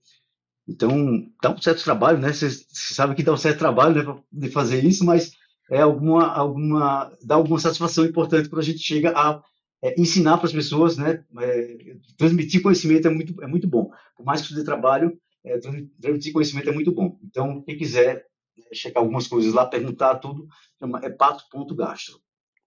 [0.68, 2.32] Então, dá um certo trabalho, né?
[2.32, 5.32] Você sabe que dá um certo trabalho né, de fazer isso, mas
[5.70, 9.42] é alguma, alguma, dá alguma satisfação importante quando a gente chega a
[9.82, 11.24] é, ensinar para as pessoas, né?
[11.38, 13.90] É, transmitir conhecimento é muito, é muito bom.
[14.16, 17.18] Por mais que isso dê trabalho, é, transmitir conhecimento é muito bom.
[17.24, 18.26] Então, quem quiser
[18.56, 20.46] né, checar algumas coisas lá, perguntar tudo,
[20.78, 22.20] chama hepato.gastro.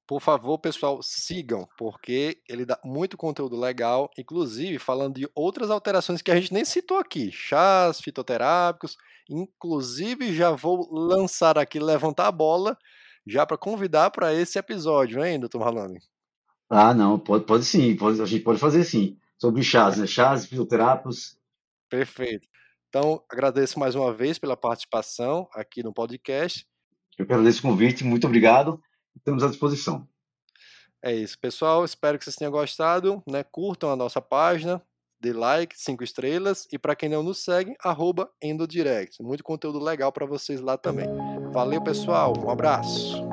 [0.06, 6.22] Por favor, pessoal, sigam, porque ele dá muito conteúdo legal, inclusive falando de outras alterações
[6.22, 8.98] que a gente nem citou aqui, chás fitoterápicos.
[9.30, 12.78] Inclusive, já vou lançar aqui, levantar a bola,
[13.26, 16.00] já para convidar para esse episódio, hein, doutor Marlone?
[16.70, 19.18] Ah, não, pode, pode sim, pode, a gente pode fazer sim.
[19.38, 20.08] Sobre chás, né?
[20.08, 21.38] Chás, fitoterápicos.
[21.90, 22.48] Perfeito.
[22.90, 26.66] Então, agradeço mais uma vez pela participação aqui no podcast.
[27.18, 28.82] Eu agradeço o convite, muito obrigado
[29.16, 30.08] estamos à disposição.
[31.02, 31.84] É isso, pessoal.
[31.84, 33.22] Espero que vocês tenham gostado.
[33.28, 33.44] Né?
[33.44, 34.82] Curtam a nossa página,
[35.20, 36.68] dê like, cinco estrelas.
[36.72, 39.22] E para quem não nos segue, arroba Endodirect.
[39.22, 41.08] Muito conteúdo legal para vocês lá também.
[41.52, 42.34] Valeu, pessoal.
[42.38, 43.33] Um abraço.